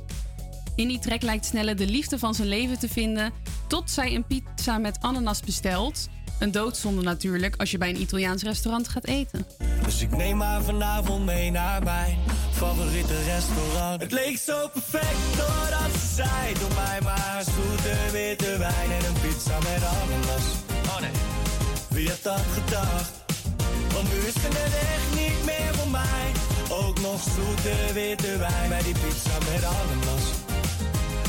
[0.76, 3.32] In die track lijkt Snelle de liefde van zijn leven te vinden.
[3.68, 6.08] Tot zij een pizza met ananas bestelt.
[6.40, 9.46] Een doodzonde natuurlijk als je bij een Italiaans restaurant gaat eten.
[9.84, 12.18] Dus ik neem haar vanavond mee naar mijn
[12.52, 14.02] favoriete restaurant.
[14.02, 19.22] Het leek zo perfect doordat ze zei: Doe mij maar zoete witte wijn en een
[19.22, 20.46] pizza met ananas.
[20.88, 21.12] Oh nee.
[21.90, 23.12] Wie had dat gedacht?
[23.94, 26.32] Want nu is net echt niet meer voor mij.
[26.70, 30.32] Ook nog zoete witte wijn bij die pizza met ananas.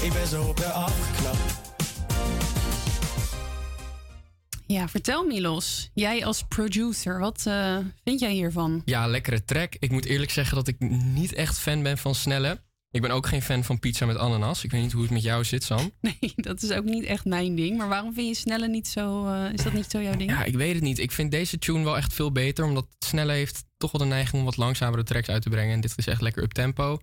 [0.02, 1.66] Ik ben zo op haar afgeknapt.
[4.66, 5.90] Ja, vertel Milos.
[5.94, 8.82] Jij als producer, wat eh, vind jij hiervan?
[8.84, 9.74] Ja, lekkere track.
[9.78, 12.60] Ik moet eerlijk zeggen dat ik niet echt fan ben van snelle.
[12.90, 14.64] Ik ben ook geen fan van pizza met ananas.
[14.64, 15.90] Ik weet niet hoe het met jou zit, Sam.
[16.00, 17.76] Nee, dat is ook niet echt mijn ding.
[17.76, 19.26] Maar waarom vind je Snelle niet zo...
[19.26, 20.30] eh, is dat niet zo jouw ding?
[20.30, 20.98] Ja, ik weet het niet.
[20.98, 22.64] Ik vind deze tune wel echt veel beter.
[22.64, 25.74] Omdat Snelle heeft toch wel de neiging om wat langzamere tracks uit te brengen.
[25.74, 26.98] En dit is echt lekker up tempo.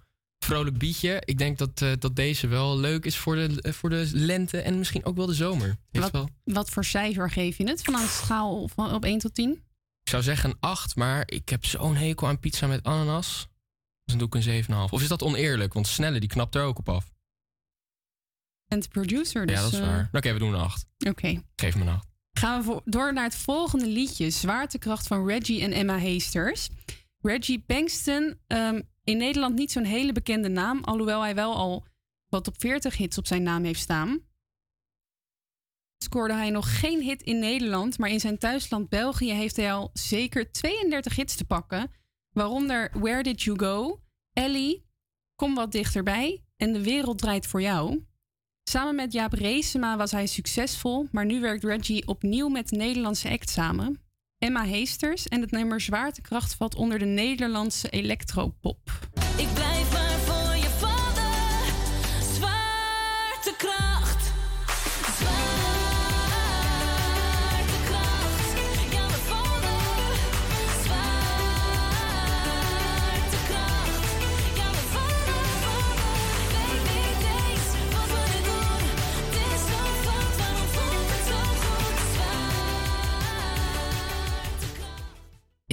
[0.46, 1.22] Vrolijk beatje.
[1.26, 4.62] Ik denk dat, eh, dat deze wel leuk is voor de, eh, voor de lente
[4.62, 5.78] en misschien ook wel de zomer.
[5.92, 7.82] Wat, wel, wat voor cijfer geef je het?
[7.84, 9.52] Van een schaal van, op 1 tot 10?
[10.04, 13.48] ik zou zeggen een 8, maar ik heb zo'n hekel aan pizza met ananas.
[14.06, 14.70] Dan doe ik een 7,5.
[14.90, 15.74] Of is dat oneerlijk?
[15.74, 17.14] Want Snelle die knapt er ook op af.
[18.68, 19.56] En de producer dus...
[19.56, 20.10] ja, dat is eh, waar.
[20.12, 20.86] Oké, we doen een 8.
[21.08, 21.44] Oké.
[21.56, 22.08] Geef me een 8.
[22.32, 24.30] Gaan we door naar het volgende liedje.
[24.30, 26.70] Zwaartekracht van Reggie en Emma Heesters.
[27.22, 30.84] Reggie Bankston, ehm, in Nederland niet zo'n hele bekende naam.
[30.84, 31.86] Alhoewel hij wel al
[32.30, 34.20] wat op 40 hits op zijn naam heeft staan.
[35.98, 37.98] Scoorde hij nog geen hit in Nederland.
[37.98, 41.92] Maar in zijn thuisland België heeft hij al zeker 32 hits te pakken.
[42.36, 44.00] Waaronder Where Did You Go?
[44.34, 44.84] Ellie,
[45.36, 48.06] Kom wat dichterbij en De Wereld Draait voor Jou.
[48.70, 53.30] Samen met Jaap Reesema was hij succesvol, maar nu werkt Reggie opnieuw met de Nederlandse
[53.30, 54.02] act samen.
[54.38, 58.80] Emma Heesters en het nummer Zwaartekracht valt onder de Nederlandse electropop.
[59.38, 59.85] Ik blijf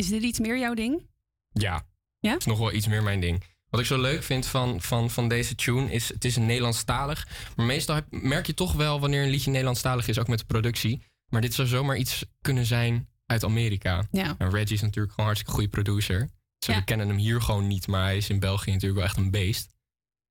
[0.03, 1.07] Is dit iets meer jouw ding?
[1.53, 1.87] Ja.
[2.19, 2.37] Ja?
[2.37, 3.43] is nog wel iets meer mijn ding.
[3.69, 7.29] Wat ik zo leuk vind van, van, van deze tune is, het is een Nederlandstalig.
[7.57, 10.45] Maar meestal heb- merk je toch wel wanneer een liedje Nederlandstalig is, ook met de
[10.45, 11.03] productie.
[11.29, 14.07] Maar dit zou zomaar iets kunnen zijn uit Amerika.
[14.11, 14.35] Ja.
[14.39, 16.31] En Reggie is natuurlijk gewoon een hartstikke goede producer.
[16.59, 19.17] Dus we kennen hem hier gewoon niet, maar hij is in België natuurlijk wel echt
[19.17, 19.69] een beest.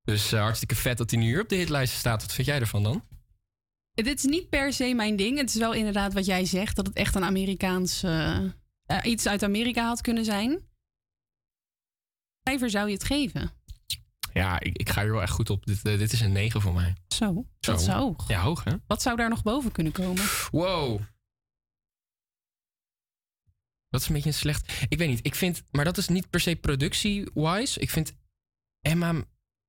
[0.02, 2.22] Dus eh, hartstikke vet dat hij nu hier op de hitlijst staat.
[2.22, 3.04] Wat vind jij ervan dan?
[3.94, 5.38] Dit is niet per se mijn ding.
[5.38, 8.04] Het is wel inderdaad wat jij zegt, dat het echt een Amerikaans.
[8.04, 8.40] eh,
[9.00, 10.70] eh, iets uit Amerika had kunnen zijn.
[12.44, 13.52] Cijfer zou je het geven?
[14.34, 15.66] Ja, ik, ik ga hier wel echt goed op.
[15.66, 16.96] Dit, eh, dit is een 9 voor mij.
[17.08, 18.28] Zo, dat is hoog.
[18.28, 18.76] Ja, hoog hè?
[18.88, 20.24] Wat zou daar nog boven kunnen komen?
[20.52, 21.02] Wow.
[23.90, 24.86] Dat is een beetje een slecht.
[24.90, 25.26] Ik weet niet.
[25.26, 27.80] Ik vind, maar dat is niet per se productie-wise.
[27.80, 28.14] Ik vind
[28.82, 29.12] Emma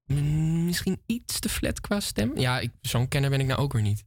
[0.04, 2.38] mm, misschien iets te flat qua stem.
[2.38, 4.04] Ja, ik- zo'n kenner ben ik nou ook weer niet.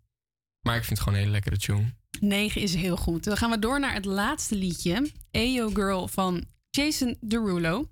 [0.62, 1.96] Maar ik vind het gewoon een hele lekkere tune.
[2.22, 3.24] 9 is heel goed.
[3.24, 5.12] Dan gaan we door naar het laatste liedje.
[5.32, 7.90] Ayo Girl van Jason Derulo.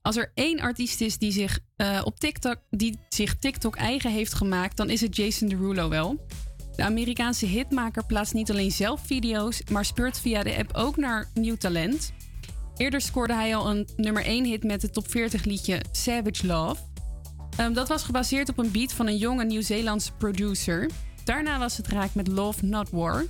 [0.00, 4.34] Als er één artiest is die zich eh, op TikTok, die zich TikTok eigen heeft
[4.34, 6.26] gemaakt, dan is het Jason Derulo wel.
[6.76, 11.28] De Amerikaanse hitmaker plaatst niet alleen zelf video's, maar speurt via de app ook naar
[11.34, 12.12] nieuw talent.
[12.76, 16.82] Eerder scoorde hij al een nummer 1 hit met het top 40 liedje Savage Love.
[17.56, 20.90] Ehm, dat was gebaseerd op een beat van een jonge Nieuw-Zeelandse producer.
[21.26, 23.24] Daarna was het raak met Love Not War.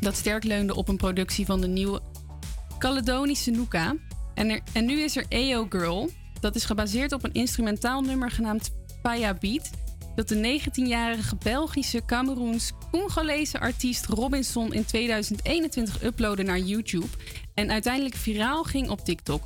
[0.00, 2.00] Dat sterk leunde op een productie van de nieuwe
[2.78, 3.94] Caledonische Nuka.
[4.34, 6.10] En, er, en nu is er EO Girl.
[6.40, 8.70] Dat is gebaseerd op een instrumentaal nummer genaamd
[9.02, 9.70] Paya Beat.
[10.14, 17.06] Dat de 19-jarige Belgische, Cameroens, Congolese artiest Robinson in 2021 uploadde naar YouTube.
[17.54, 19.42] En uiteindelijk viraal ging op TikTok.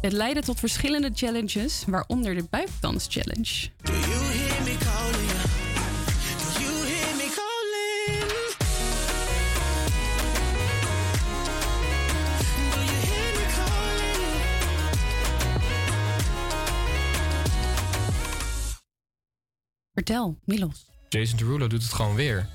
[0.00, 3.70] Het leidde tot verschillende challenges, waaronder de buikdans challenge.
[19.94, 20.86] Vertel, Milos.
[21.08, 22.48] Jason Derulo doet het gewoon weer.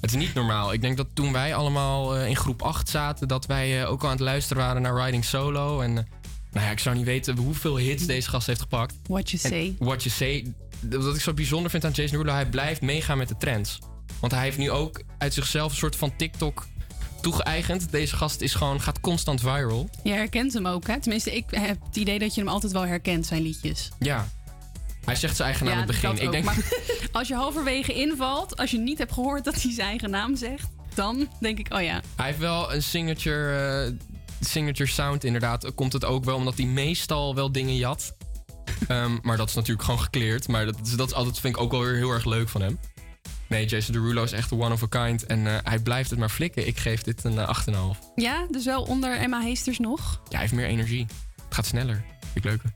[0.00, 0.72] Het is niet normaal.
[0.72, 4.00] Ik denk dat toen wij allemaal eh, in groep 8 zaten, dat wij eh, ook
[4.02, 5.80] al aan het luisteren waren naar Riding Solo.
[5.80, 6.04] En eh,
[6.52, 8.94] nou ja, ik zou niet weten hoeveel hits deze gast heeft gepakt.
[9.06, 9.76] What you En say.
[9.78, 10.54] What you say.
[11.00, 13.78] Wat ik zo bijzonder vind aan Jason Derulo, hij blijft meegaan met de trends.
[14.20, 16.66] Want hij heeft nu ook uit zichzelf een soort van TikTok
[17.20, 17.90] toegeëigend.
[17.90, 19.88] Deze gast is gewoon, gaat constant viral.
[20.02, 21.00] Je herkent hem ook, hè?
[21.00, 23.90] Tenminste, ik heb het idee dat je hem altijd wel herkent, zijn liedjes.
[23.98, 24.28] Ja.
[25.08, 26.16] Hij zegt zijn eigen naam aan het begin.
[26.18, 26.32] Ik ook.
[26.32, 26.58] denk, Maar
[27.12, 30.68] als je halverwege invalt, als je niet hebt gehoord dat hij zijn eigen naam zegt,
[30.94, 32.00] dan denk ik, oh ja.
[32.16, 33.92] Hij heeft wel een signature, eh,
[34.40, 35.74] signature sound inderdaad.
[35.74, 38.16] Komt het ook wel omdat hij meestal wel dingen jat.
[38.88, 40.48] Ehm, maar dat is natuurlijk gewoon gekleerd.
[40.48, 42.60] Maar dat, is- dat is altijd, vind ik ook wel weer heel erg leuk van
[42.62, 42.78] hem.
[43.46, 45.26] Nee, Jason Derulo is echt one of a kind.
[45.26, 46.66] En eh, hij blijft het maar flikken.
[46.66, 47.98] Ik geef dit een eh, 8,5.
[48.14, 50.10] Ja, dus wel onder Emma Heesters nog.
[50.24, 51.06] Ja, hij heeft meer energie.
[51.44, 52.04] Het gaat sneller.
[52.20, 52.72] Vind ik leuker.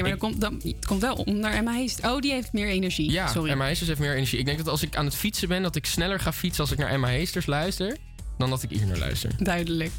[0.00, 2.12] Ja, maar dan komt, dan, het komt wel onder Emma Heesters.
[2.12, 3.10] Oh, die heeft meer energie.
[3.10, 3.50] Ja, Sorry.
[3.50, 4.38] Emma Heesters heeft meer energie.
[4.38, 6.72] Ik denk dat als ik aan het fietsen ben, dat ik sneller ga fietsen als
[6.72, 7.96] ik naar Emma Heesters luister.
[8.38, 9.30] Dan dat ik hier naar luister.
[9.38, 9.90] Duidelijk.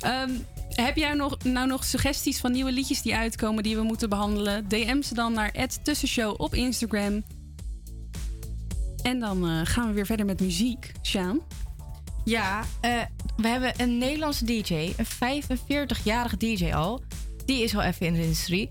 [0.00, 0.30] Ehm,
[0.68, 4.68] heb jij nog, nou nog suggesties van nieuwe liedjes die uitkomen die we moeten behandelen?
[4.68, 5.52] DM ze dan naar
[5.82, 7.24] Tussenshow op Instagram.
[9.02, 10.92] En dan eh, gaan we weer verder met muziek.
[11.02, 11.40] Sjaan?
[12.24, 12.92] Ja, eh,
[13.36, 17.02] we hebben een Nederlandse DJ, een 45-jarige DJ al.
[17.44, 18.70] Die is al even in de industrie.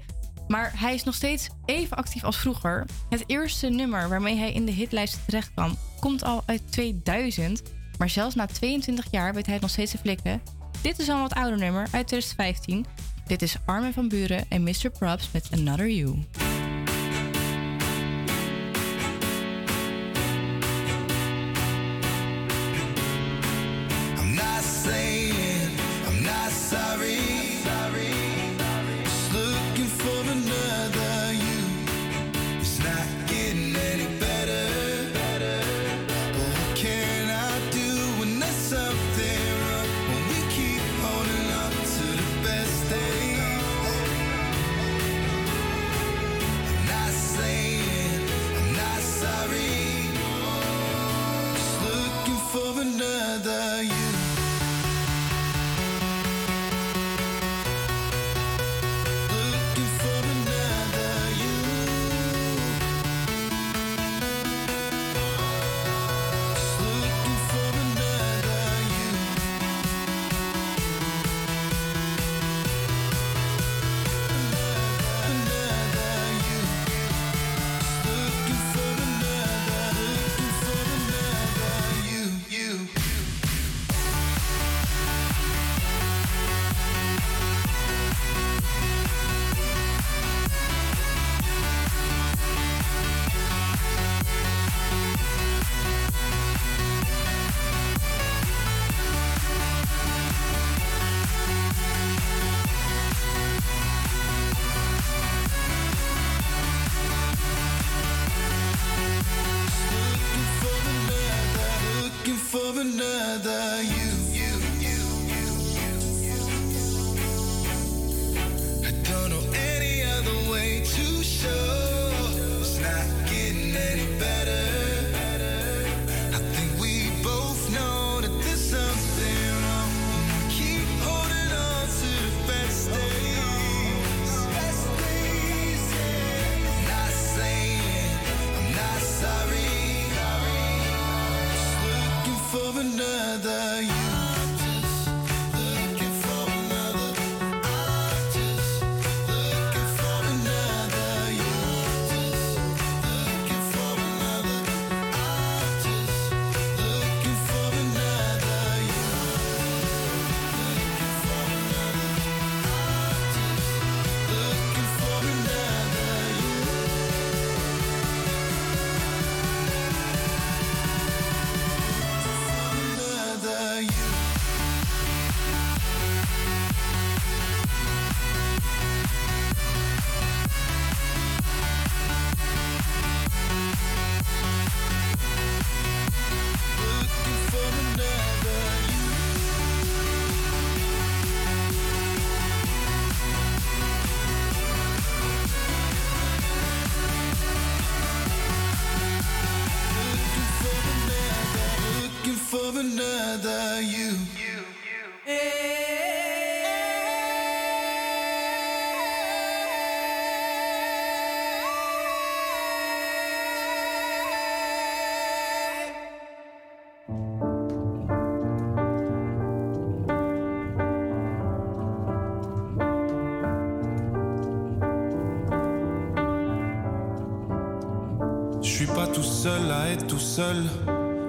[0.49, 2.85] Maar hij is nog steeds even actief als vroeger.
[3.09, 7.61] Het eerste nummer waarmee hij in de hitlijst terecht kwam, komt al uit 2000.
[7.97, 10.41] Maar zelfs na 22 jaar weet hij het nog steeds te flikken.
[10.81, 12.85] Dit is een wat ouder nummer uit 2015.
[13.27, 14.89] Dit is Armin van Buren en Mr.
[14.99, 16.17] Props met Another You.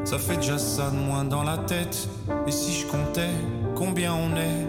[0.04, 2.08] Ça fait déjà ça de moins dans la tête.
[2.46, 3.30] Et si je comptais
[3.74, 4.66] combien on est?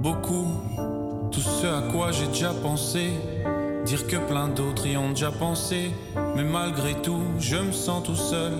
[0.00, 0.46] Beaucoup,
[1.30, 3.10] tout ce à quoi j'ai déjà pensé.
[3.84, 5.90] Dire que plein d'autres y ont déjà pensé.
[6.34, 8.52] Mais malgré tout, je me sens tout seul.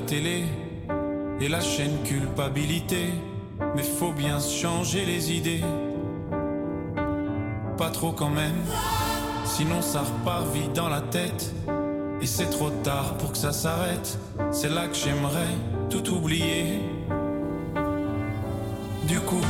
[0.00, 0.44] Télé
[1.40, 3.06] et la chaîne culpabilité
[3.74, 5.62] Mais faut bien changer les idées.
[7.76, 8.60] Pas trop quand même,
[9.44, 11.54] sinon ça repart vite dans la tête.
[12.20, 14.18] Et c'est trop tard pour que ça s'arrête.
[14.50, 15.54] C'est là que j'aimerais
[15.88, 16.80] tout oublier.
[19.04, 19.46] Du coup,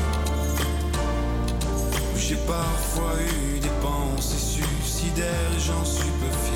[2.16, 6.48] j'ai parfois eu des pensées suicidaires j'en suis peu.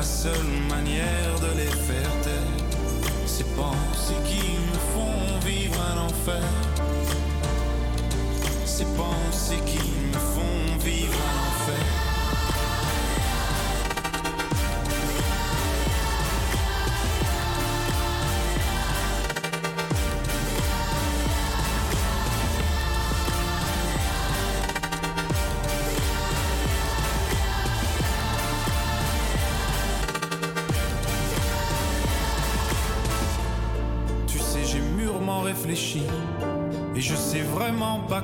[0.00, 3.12] La seule manière de les faire taire.
[3.26, 6.42] Ces pensées qui me font vivre un enfer.
[8.64, 11.49] Ces pensées qui me font vivre enfer.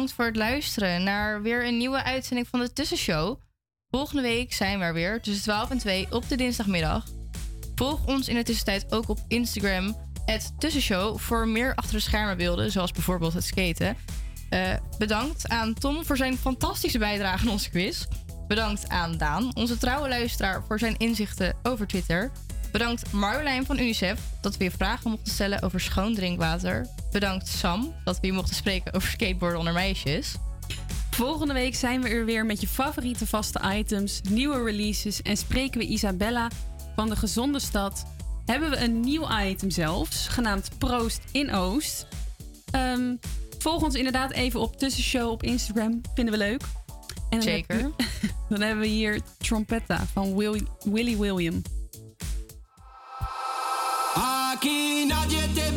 [0.00, 3.40] Bedankt voor het luisteren naar weer een nieuwe uitzending van de Tussenshow.
[3.90, 7.06] Volgende week zijn we er weer tussen 12 en 2 op de dinsdagmiddag.
[7.74, 9.96] Volg ons in de tussentijd ook op Instagram,
[10.58, 13.96] Tussenshow, voor meer achter de schermen beelden, zoals bijvoorbeeld het skaten.
[14.50, 18.06] Eh, bedankt aan Tom voor zijn fantastische bijdrage aan onze quiz.
[18.48, 22.30] Bedankt aan Daan, onze trouwe luisteraar, voor zijn inzichten over Twitter.
[22.72, 26.86] Bedankt Marjolein van UNICEF dat we je vragen mochten stellen over schoon drinkwater.
[27.10, 30.34] Bedankt Sam dat we je mochten spreken over skateboarden onder meisjes.
[31.10, 35.80] Volgende week zijn we er weer met je favoriete vaste items, nieuwe releases en spreken
[35.80, 36.50] we Isabella
[36.96, 38.04] van de Gezonde Stad.
[38.46, 42.06] Hebben we een nieuw item zelfs, genaamd Proost in Oost.
[42.70, 43.14] Ehm,
[43.58, 46.62] volg ons inderdaad even op Tussenshow op Instagram, vinden we leuk.
[47.30, 47.76] En dan Zeker.
[47.76, 47.92] heb-
[48.48, 51.62] dan hebben we hier Trompetta van Will, Willy William.
[54.52, 55.72] Aquí nadie te